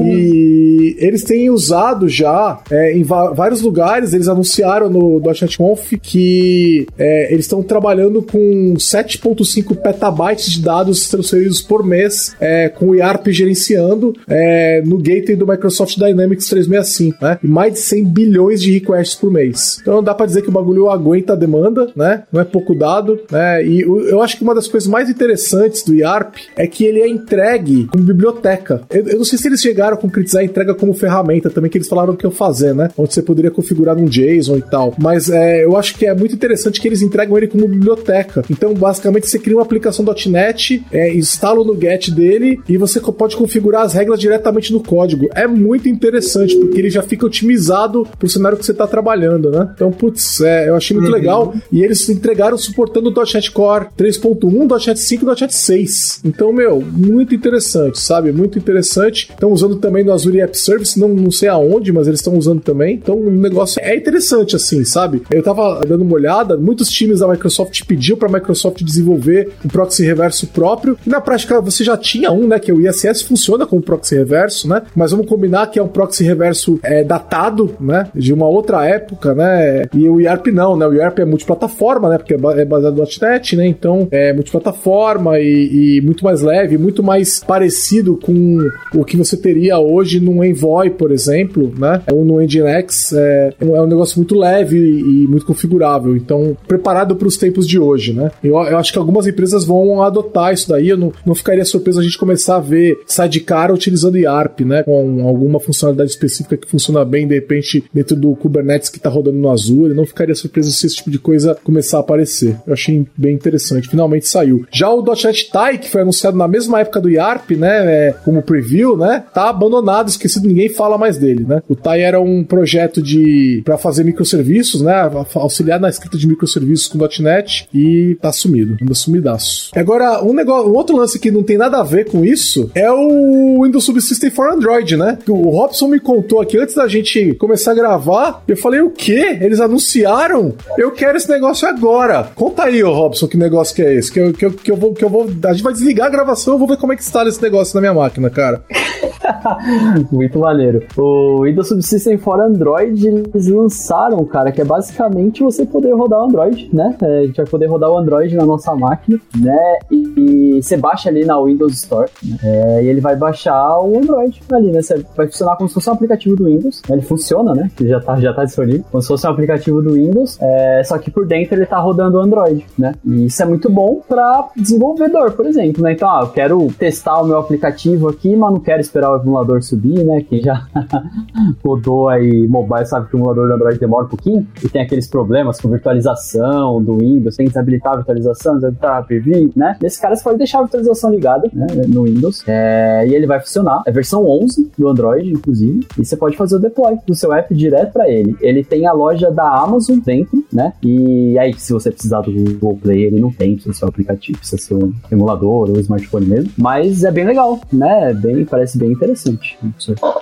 [0.05, 6.88] E eles têm usado já é, em vários lugares, eles anunciaram no .NET Conf que
[6.97, 12.95] é, eles estão trabalhando com 7.5 petabytes de dados transferidos por mês é, com o
[12.95, 17.39] IARP gerenciando é, no gateway do Microsoft Dynamics 365, né?
[17.43, 19.80] E mais de 100 bilhões de requests por mês.
[19.82, 22.24] Então dá para dizer que o bagulho aguenta a demanda, né?
[22.32, 23.66] Não é pouco dado, né?
[23.66, 27.07] E eu acho que uma das coisas mais interessantes do IARP é que ele é
[27.07, 28.82] entregue como biblioteca.
[28.89, 31.78] Eu, eu não sei se eles chegaram a concretizar a entrega como ferramenta também, que
[31.78, 32.89] eles falaram que eu fazer, né?
[32.97, 34.93] Onde você poderia configurar num JSON e tal.
[35.06, 38.43] Mas é, eu acho que é muito interessante que eles entregam ele como biblioteca.
[38.49, 43.38] Então, basicamente, você cria uma aplicação .NET, é, instala no GET dele e você pode
[43.38, 45.30] configurar as regras diretamente no código.
[45.36, 49.70] É muito interessante, porque ele já fica otimizado pro cenário que você está trabalhando, né?
[49.76, 51.16] Então, putz, é, eu achei muito uhum.
[51.16, 51.53] legal.
[51.72, 56.22] E eles entregaram suportando o .NET Core 3.1, .NET 5 e .NET 6.
[56.26, 58.32] Então, meu, muito interessante, sabe?
[58.32, 59.30] Muito interessante.
[59.30, 62.62] Estão usando também no Azure App Service, não, não sei aonde, mas eles estão usando
[62.62, 62.95] também.
[62.95, 65.24] Então, o negócio é interessante, assim, sabe?
[65.30, 69.68] Eu tava dando uma olhada, muitos times da Microsoft pediu para a Microsoft desenvolver um
[69.68, 70.98] proxy reverso próprio.
[71.06, 72.60] E na prática, você já tinha um, né?
[72.60, 74.84] Que é o ISS, funciona como proxy reverso, né?
[74.96, 78.08] Mas vamos combinar que é um proxy reverso é, datado, né?
[78.16, 79.86] De uma outra época, né?
[79.93, 80.88] E o IARP não, né?
[80.88, 82.18] O IARP é multiplataforma, né?
[82.18, 83.68] Porque é baseado no .NET, né?
[83.68, 88.60] Então é multiplataforma e, e muito mais leve, muito mais parecido com
[88.93, 92.02] o que você teria hoje num Envoy, por exemplo, né?
[92.14, 93.12] Ou no Nginx.
[93.12, 96.15] É, é um negócio muito leve e muito configurável.
[96.15, 98.31] Então, preparado para os tempos de hoje, né?
[98.43, 100.89] Eu, eu, acho que algumas empresas vão adotar isso daí.
[100.89, 104.83] Eu não, não ficaria surpreso a gente começar a ver sidecar utilizando IARP, né?
[104.83, 109.38] Com alguma funcionalidade específica que funciona bem, de repente, dentro do Kubernetes que está rodando
[109.38, 109.89] no Azure.
[109.89, 112.57] Eu não ficaria surpreso se esse tipo de coisa começar a aparecer.
[112.65, 113.89] Eu achei bem interessante.
[113.89, 114.65] Finalmente saiu.
[114.71, 117.86] Já o .NET Tai, que foi anunciado na mesma época do IARP, né?
[117.86, 119.23] É, como preview, né?
[119.33, 121.61] Tá abandonado, esquecido, ninguém fala mais dele, né?
[121.67, 124.93] O Tai era um projeto de para fazer microserviços, né?
[125.36, 129.72] Auxiliar na escrita de microserviços com .NET e tá sumido, anda sumidaço.
[129.76, 132.91] Agora, um negócio, um outro lance que não tem nada a ver com isso é
[132.91, 135.18] o Windows Subsystem for Android, né?
[135.28, 139.38] O Robson me contou aqui antes da gente começar a gravar, eu falei, o quê?
[139.41, 140.53] Eles anunciaram?
[140.78, 142.30] Eu quero esse negócio agora.
[142.36, 144.11] Conta aí, ô Robson, que negócio que é esse?
[144.11, 146.11] Que eu, que eu, que eu vou, que eu vou, a gente vai desligar a
[146.11, 148.63] gravação, eu vou ver como é que instala esse negócio na minha máquina, cara.
[150.11, 150.84] Muito maneiro.
[150.97, 156.24] O Windows Subsystem for Android eles lançaram, cara, que é basicamente você poder rodar o
[156.24, 156.95] Android, né?
[157.01, 159.80] É, a gente vai poder rodar o Android na nossa máquina, né?
[159.91, 162.38] E, e você baixa ali na Windows Store, né?
[162.41, 164.82] É, e ele vai baixar o Android ali, né?
[164.82, 166.82] Você vai funcionar como se fosse um aplicativo do Windows.
[166.88, 166.95] Né?
[166.95, 167.70] Ele funciona, né?
[167.76, 168.86] Que já tá, já tá disponível.
[168.89, 172.18] Como se fosse um aplicativo do Windows, é, só que por dentro ele tá rodando
[172.18, 172.93] o Android, né?
[173.03, 175.91] E isso é muito bom para desenvolvedor, por exemplo, né?
[175.91, 179.62] Então, ah, eu quero testar o meu aplicativo aqui, mas não quero esperar o emulador
[179.62, 180.26] subir, né?
[180.30, 180.66] Quem já
[181.64, 185.08] rodou aí mobile sabe que o emulador do Android demora um pouquinho e tem aqueles
[185.08, 189.78] problemas com virtualização do Windows, tem que desabilitar a virtualização, desabilitar a PV, né?
[189.82, 193.39] Nesse cara você pode deixar a virtualização ligada né, no Windows é, e ele vai
[193.39, 193.82] funcionar.
[193.86, 197.54] É versão 11 do Android, inclusive, e você pode fazer o deploy do seu app
[197.54, 198.36] direto para ele.
[198.41, 200.74] Ele tem a loja da Amazon dentro, né?
[200.84, 204.38] E aí, se você precisar do Google Play, ele não tem, precisa ser um aplicativo,
[204.38, 206.52] precisa ser um emulador ou um smartphone mesmo.
[206.58, 208.12] Mas é bem legal, né?
[208.12, 209.58] É bem, parece bem interessante.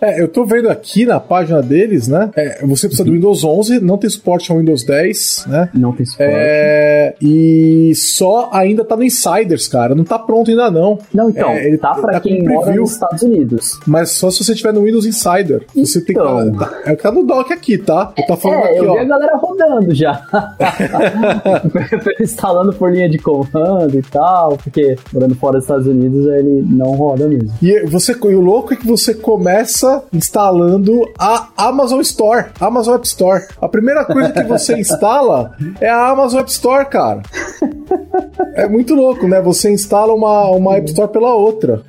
[0.01, 2.29] É, eu tô vendo aqui na página deles, né?
[2.35, 5.69] É, você precisa do Windows 11, não tem suporte ao Windows 10, né?
[5.73, 6.33] Não tem suporte.
[6.33, 9.95] É, e só ainda tá no Insiders, cara.
[9.95, 10.99] Não tá pronto ainda não.
[11.13, 13.79] Não, então, é, ele tá pra tá quem mora nos Estados Unidos.
[13.85, 15.65] Mas só se você tiver no Windows Insider.
[15.75, 16.21] Você tem que.
[16.21, 16.51] Então.
[16.53, 18.13] Tá, é o que tá no dock aqui, tá?
[18.17, 18.93] Eu tá falando é, aqui, eu ó.
[18.93, 20.21] vi a galera rodando já.
[22.21, 26.91] Instalando por linha de comando e tal, porque morando fora dos Estados Unidos ele não
[26.91, 27.51] roda mesmo.
[27.61, 33.07] E você, e o louco é que você começa instalando a Amazon Store, Amazon App
[33.07, 33.43] Store.
[33.61, 37.21] A primeira coisa que você instala é a Amazon App Store, cara.
[38.55, 39.41] É muito louco, né?
[39.41, 41.81] Você instala uma, uma App Store pela outra.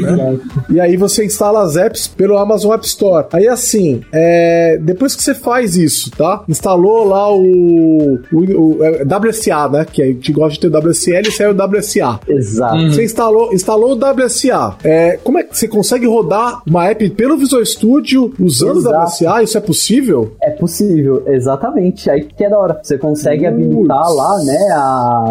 [0.00, 0.38] Né?
[0.70, 3.26] E aí você instala as apps pelo Amazon App Store.
[3.32, 6.42] Aí assim, é, depois que você faz isso, tá?
[6.48, 9.86] Instalou lá o, o, o é, WSA, né?
[9.90, 12.20] Que a gente gosta de ter o WSL e saiu o WSA.
[12.28, 12.76] Exato.
[12.76, 12.90] Uhum.
[12.90, 14.76] Você instalou, instalou o WSA.
[14.82, 18.96] É, como é que você consegue rodar uma app pelo Visual Studio usando Exato.
[18.96, 19.42] o WSA?
[19.42, 20.34] Isso é possível?
[20.42, 22.08] É possível, exatamente.
[22.10, 22.80] Aí que é da hora.
[22.82, 24.58] Você consegue habilitar lá, né,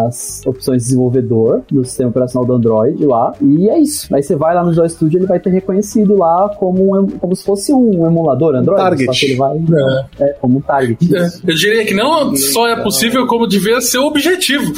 [0.06, 3.32] as opções de desenvolvedor do sistema operacional do Android lá.
[3.40, 4.14] E é isso.
[4.14, 7.34] Aí você vai lá no Visual Studio, ele vai ter reconhecido lá como, um, como
[7.34, 8.80] se fosse um emulador Android.
[8.80, 9.24] Target.
[9.24, 10.24] ele vai, é.
[10.24, 10.32] é.
[10.34, 11.14] como um target.
[11.14, 11.26] É.
[11.46, 14.72] Eu diria que não só é possível, como devia ser o objetivo.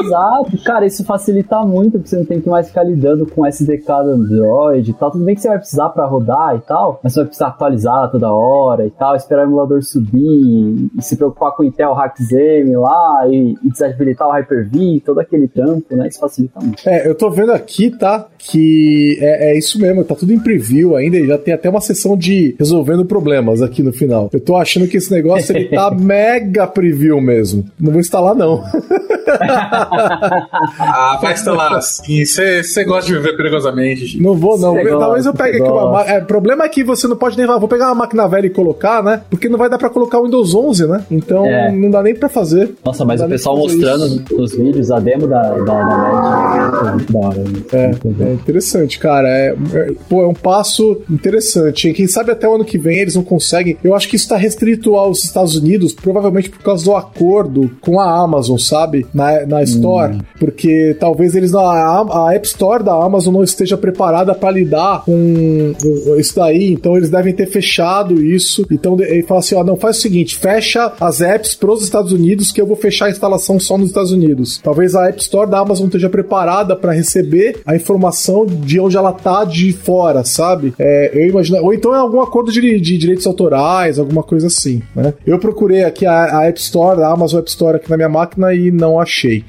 [0.00, 0.58] Exato.
[0.64, 4.10] Cara, isso facilita muito, porque você não tem que mais ficar lidando com SDK do
[4.10, 5.10] Android e tal.
[5.10, 8.10] Tudo bem que você vai precisar para rodar e tal, mas você vai precisar atualizar
[8.10, 12.76] toda hora e tal, esperar o emulador subir e se preocupar com o Intel Hackzem
[12.76, 16.08] lá e, e desabilitar o Hyper-V, todo aquele trampo, né?
[16.08, 16.88] Isso facilita muito.
[16.88, 18.28] É, eu tô vendo aqui, tá?
[18.38, 21.80] Que é, é isso mesmo, tá tudo em preview ainda e já tem até uma
[21.80, 24.30] sessão de resolvendo problemas aqui no final.
[24.32, 27.64] Eu tô achando que esse negócio ele tá mega preview mesmo.
[27.78, 28.62] Não vou instalar, não.
[30.78, 32.24] ah, vai instalar sim.
[32.24, 34.06] Você gosta de viver perigosamente.
[34.06, 34.22] Gente.
[34.22, 34.74] Não vou, não.
[34.98, 36.16] Talvez eu pegue aqui uma máquina.
[36.16, 37.46] É, o problema é que você não pode nem.
[37.46, 39.22] Vou pegar uma máquina velha e colocar, né?
[39.30, 41.04] Porque não vai dar pra colocar o Windows 11, né?
[41.10, 41.70] Então é.
[41.70, 42.74] não dá nem pra fazer.
[42.84, 44.36] Nossa, mas o pessoal mostrando isso.
[44.36, 47.12] nos vídeos a demo da, da, da net.
[47.12, 47.62] Da hora, né?
[47.72, 49.28] é, é interessante, cara.
[49.28, 51.92] É, é, pô, é um passo interessante.
[51.92, 53.76] Quem sabe até o ano que vem eles não conseguem.
[53.82, 58.00] Eu acho que isso tá restrito aos Estados Unidos, provavelmente por causa do acordo com
[58.00, 59.06] a Amazon, sabe?
[59.14, 60.14] Na, na Store.
[60.14, 60.20] Hum.
[60.38, 61.54] Porque talvez eles.
[61.54, 65.72] A, a App Store da Amazon não esteja preparada para lidar com
[66.18, 66.72] isso daí.
[66.72, 68.66] Então eles devem ter fechado isso.
[68.70, 72.50] Então ele fala assim: ó, não, faz o seguinte, fecha as apps pros Estados Unidos,
[72.50, 74.58] que eu vou fechar a instalação só nos Estados Unidos.
[74.62, 79.12] Talvez a App Store da Amazon esteja preparada para receber a informação de onde ela
[79.12, 80.74] tá de fora, sabe?
[80.78, 81.62] É, eu imagino.
[81.62, 85.14] Ou então é algum acordo de, de direitos autorais, alguma coisa assim, né?
[85.26, 88.52] Eu procurei aqui a, a App Store, a Amazon App Store aqui na minha máquina
[88.52, 89.03] e não achei.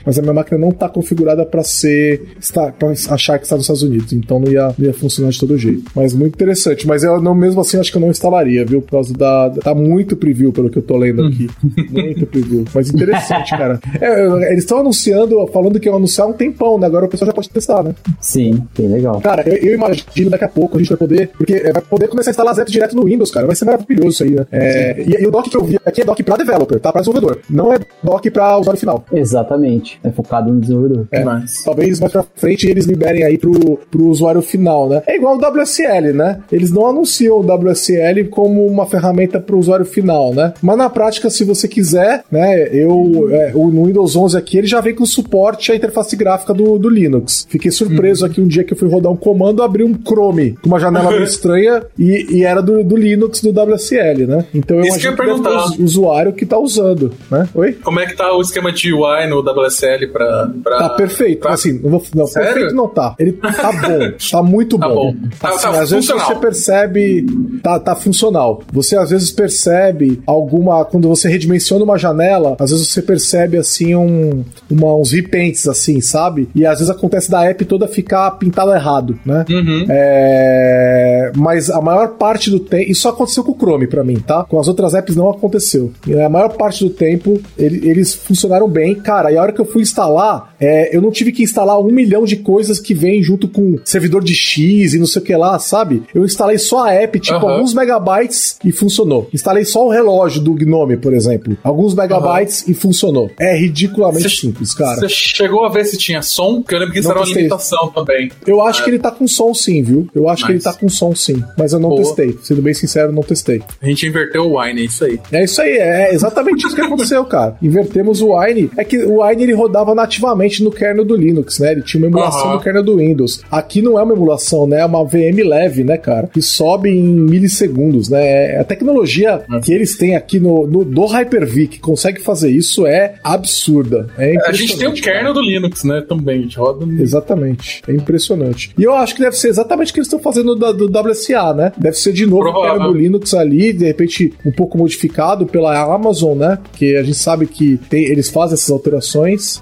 [0.05, 2.35] Mas a minha máquina não tá configurada para ser.
[2.39, 4.13] Está, pra achar que está nos Estados Unidos.
[4.13, 5.91] Então não ia, não ia funcionar de todo jeito.
[5.95, 6.87] Mas muito interessante.
[6.87, 8.81] Mas eu não, mesmo assim, acho que eu não instalaria, viu?
[8.81, 9.49] Por causa da.
[9.61, 11.49] Tá muito preview, pelo que eu tô lendo aqui.
[11.91, 12.65] muito preview.
[12.73, 13.79] Mas interessante, cara.
[13.99, 16.87] É, eles estão anunciando, falando que iam anunciar um tempão, né?
[16.87, 17.95] Agora o pessoal já pode testar, né?
[18.19, 19.21] Sim, bem legal.
[19.21, 21.29] Cara, eu, eu imagino daqui a pouco a gente vai poder.
[21.37, 23.45] Porque vai poder começar a instalar apps direto no Windows, cara.
[23.45, 24.45] Vai ser maravilhoso isso aí, né?
[24.51, 26.91] É, e, e, o dock que eu vi aqui é dock pra developer, tá?
[26.91, 27.39] Pra desenvolvedor.
[27.49, 29.05] Não é dock pra usuário final.
[29.45, 29.99] Exatamente.
[30.03, 31.07] É focado no desenvolvedor.
[31.11, 31.63] É, mas...
[31.63, 35.03] Talvez mais pra frente eles liberem aí pro, pro usuário final, né?
[35.07, 36.39] É igual o WSL, né?
[36.51, 40.53] Eles não anunciam o WSL como uma ferramenta pro usuário final, né?
[40.61, 42.67] Mas na prática, se você quiser, né?
[42.71, 46.77] Eu, é, no Windows 11 aqui, ele já vem com suporte à interface gráfica do,
[46.77, 47.45] do Linux.
[47.49, 48.31] Fiquei surpreso uhum.
[48.31, 51.11] aqui um dia que eu fui rodar um comando, abri um Chrome com uma janela
[51.11, 54.45] meio estranha e, e era do, do Linux do WSL, né?
[54.53, 57.47] Então eu Isso imagino que, eu que o usuário que tá usando, né?
[57.53, 57.73] Oi?
[57.73, 60.49] Como é que tá o esquema de UI no WSL pra...
[60.63, 61.39] pra tá perfeito.
[61.39, 61.53] Pra...
[61.53, 63.15] Assim, não, vou, não perfeito não tá.
[63.19, 64.11] Ele tá bom.
[64.31, 65.13] tá muito tá bom.
[65.13, 65.15] bom.
[65.39, 67.25] Tá, assim, tá às vezes você percebe...
[67.61, 68.61] Tá, tá funcional.
[68.71, 70.85] Você às vezes percebe alguma...
[70.85, 76.01] Quando você redimensiona uma janela, às vezes você percebe, assim, um, uma, uns repentes, assim,
[76.01, 76.49] sabe?
[76.55, 79.45] E às vezes acontece da app toda ficar pintada errado, né?
[79.49, 79.85] Uhum.
[79.89, 81.31] É...
[81.35, 82.91] Mas a maior parte do tempo...
[82.91, 84.43] Isso aconteceu com o Chrome pra mim, tá?
[84.43, 85.91] Com as outras apps não aconteceu.
[86.07, 88.95] E a maior parte do tempo, ele, eles funcionaram bem.
[89.15, 91.85] Cara, e a hora que eu fui instalar, é, eu não tive que instalar um
[91.91, 95.35] milhão de coisas que vem junto com servidor de X e não sei o que
[95.35, 96.03] lá, sabe?
[96.13, 97.53] Eu instalei só a app, tipo, Aham.
[97.53, 99.29] alguns megabytes e funcionou.
[99.33, 101.57] Instalei só o relógio do Gnome, por exemplo.
[101.63, 103.31] Alguns megabytes e funcionou.
[103.39, 104.95] É ridiculamente Você- simples, cara.
[104.99, 106.61] Você chegou a ver se tinha som?
[106.61, 108.31] Porque eu lembro que isso Não era uma limitação também.
[108.45, 110.07] Eu acho que ele tá com som sim, viu?
[110.13, 110.65] Eu acho que ele Nice.
[110.65, 111.41] tá com som sim.
[111.57, 112.01] Mas eu não Boa.
[112.01, 112.37] testei.
[112.43, 113.61] Sendo bem sincero, não testei.
[113.81, 115.19] A gente inverteu o Wine, é isso aí.
[115.31, 117.55] É isso aí, é exatamente isso que aconteceu, cara.
[117.61, 118.69] Invertemos o Wine.
[118.77, 121.71] É que o Wine ele rodava nativamente no kernel do Linux, né?
[121.73, 122.53] Ele tinha uma emulação Aham.
[122.55, 123.41] no kernel do Windows.
[123.51, 124.81] Aqui não é uma emulação, né?
[124.81, 126.27] É uma VM leve, né, cara?
[126.27, 128.55] Que sobe em milissegundos, né?
[128.55, 132.85] É- A tecnologia que eles têm aqui no, no do Hyper-V que consegue fazer isso
[132.85, 134.07] é absurda.
[134.17, 136.01] É A gente tem o kernel do Linux, né?
[136.07, 137.01] Também, a gente roda no...
[137.01, 137.81] Exatamente.
[137.87, 138.71] É impressionante.
[138.77, 141.53] E eu acho que deve ser exatamente o que eles estão fazendo da- do, WSA,
[141.53, 141.71] né?
[141.77, 145.77] Deve ser de novo o kernel do Linux ali, de repente um pouco modificado pela
[145.93, 146.57] Amazon, né?
[146.63, 148.94] Porque a gente sabe que tem- eles fazem essas alterações,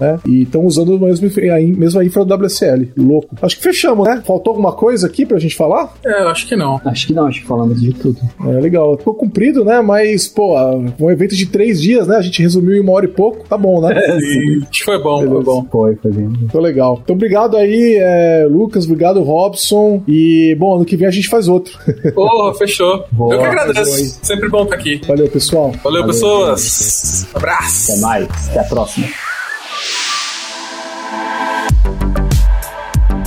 [0.00, 0.18] né?
[0.26, 2.92] E estão usando mesmo, a mesma infra do WSL.
[2.96, 3.34] Louco.
[3.42, 4.22] Acho que fechamos, né?
[4.26, 5.94] Faltou alguma coisa aqui pra gente falar?
[6.04, 6.80] É, eu acho que não.
[6.84, 8.18] Acho que não, acho que falamos de tudo.
[8.46, 8.96] É legal.
[8.96, 9.80] Ficou comprido, né?
[9.80, 10.56] Mas, pô,
[11.00, 12.16] um evento de três dias, né?
[12.16, 13.46] A gente resumiu em uma hora e pouco.
[13.48, 13.94] Tá bom, né?
[14.24, 15.44] E acho que foi bom, foi Beleza.
[15.44, 15.66] bom.
[15.70, 16.32] Foi, foi bem.
[16.46, 17.00] Ficou legal.
[17.02, 18.84] Então, obrigado aí, é, Lucas.
[18.84, 20.02] Obrigado, Robson.
[20.08, 21.78] E, bom, ano que vem a gente faz outro.
[22.14, 23.04] Porra, fechou.
[23.12, 23.34] Boa.
[23.34, 24.18] eu que agradeço.
[24.22, 25.00] Sempre bom estar aqui.
[25.06, 25.72] Valeu, pessoal.
[25.82, 27.26] Valeu, Valeu, pessoas.
[27.34, 27.92] Abraço.
[27.92, 28.48] Até mais.
[28.48, 29.06] Até a próxima.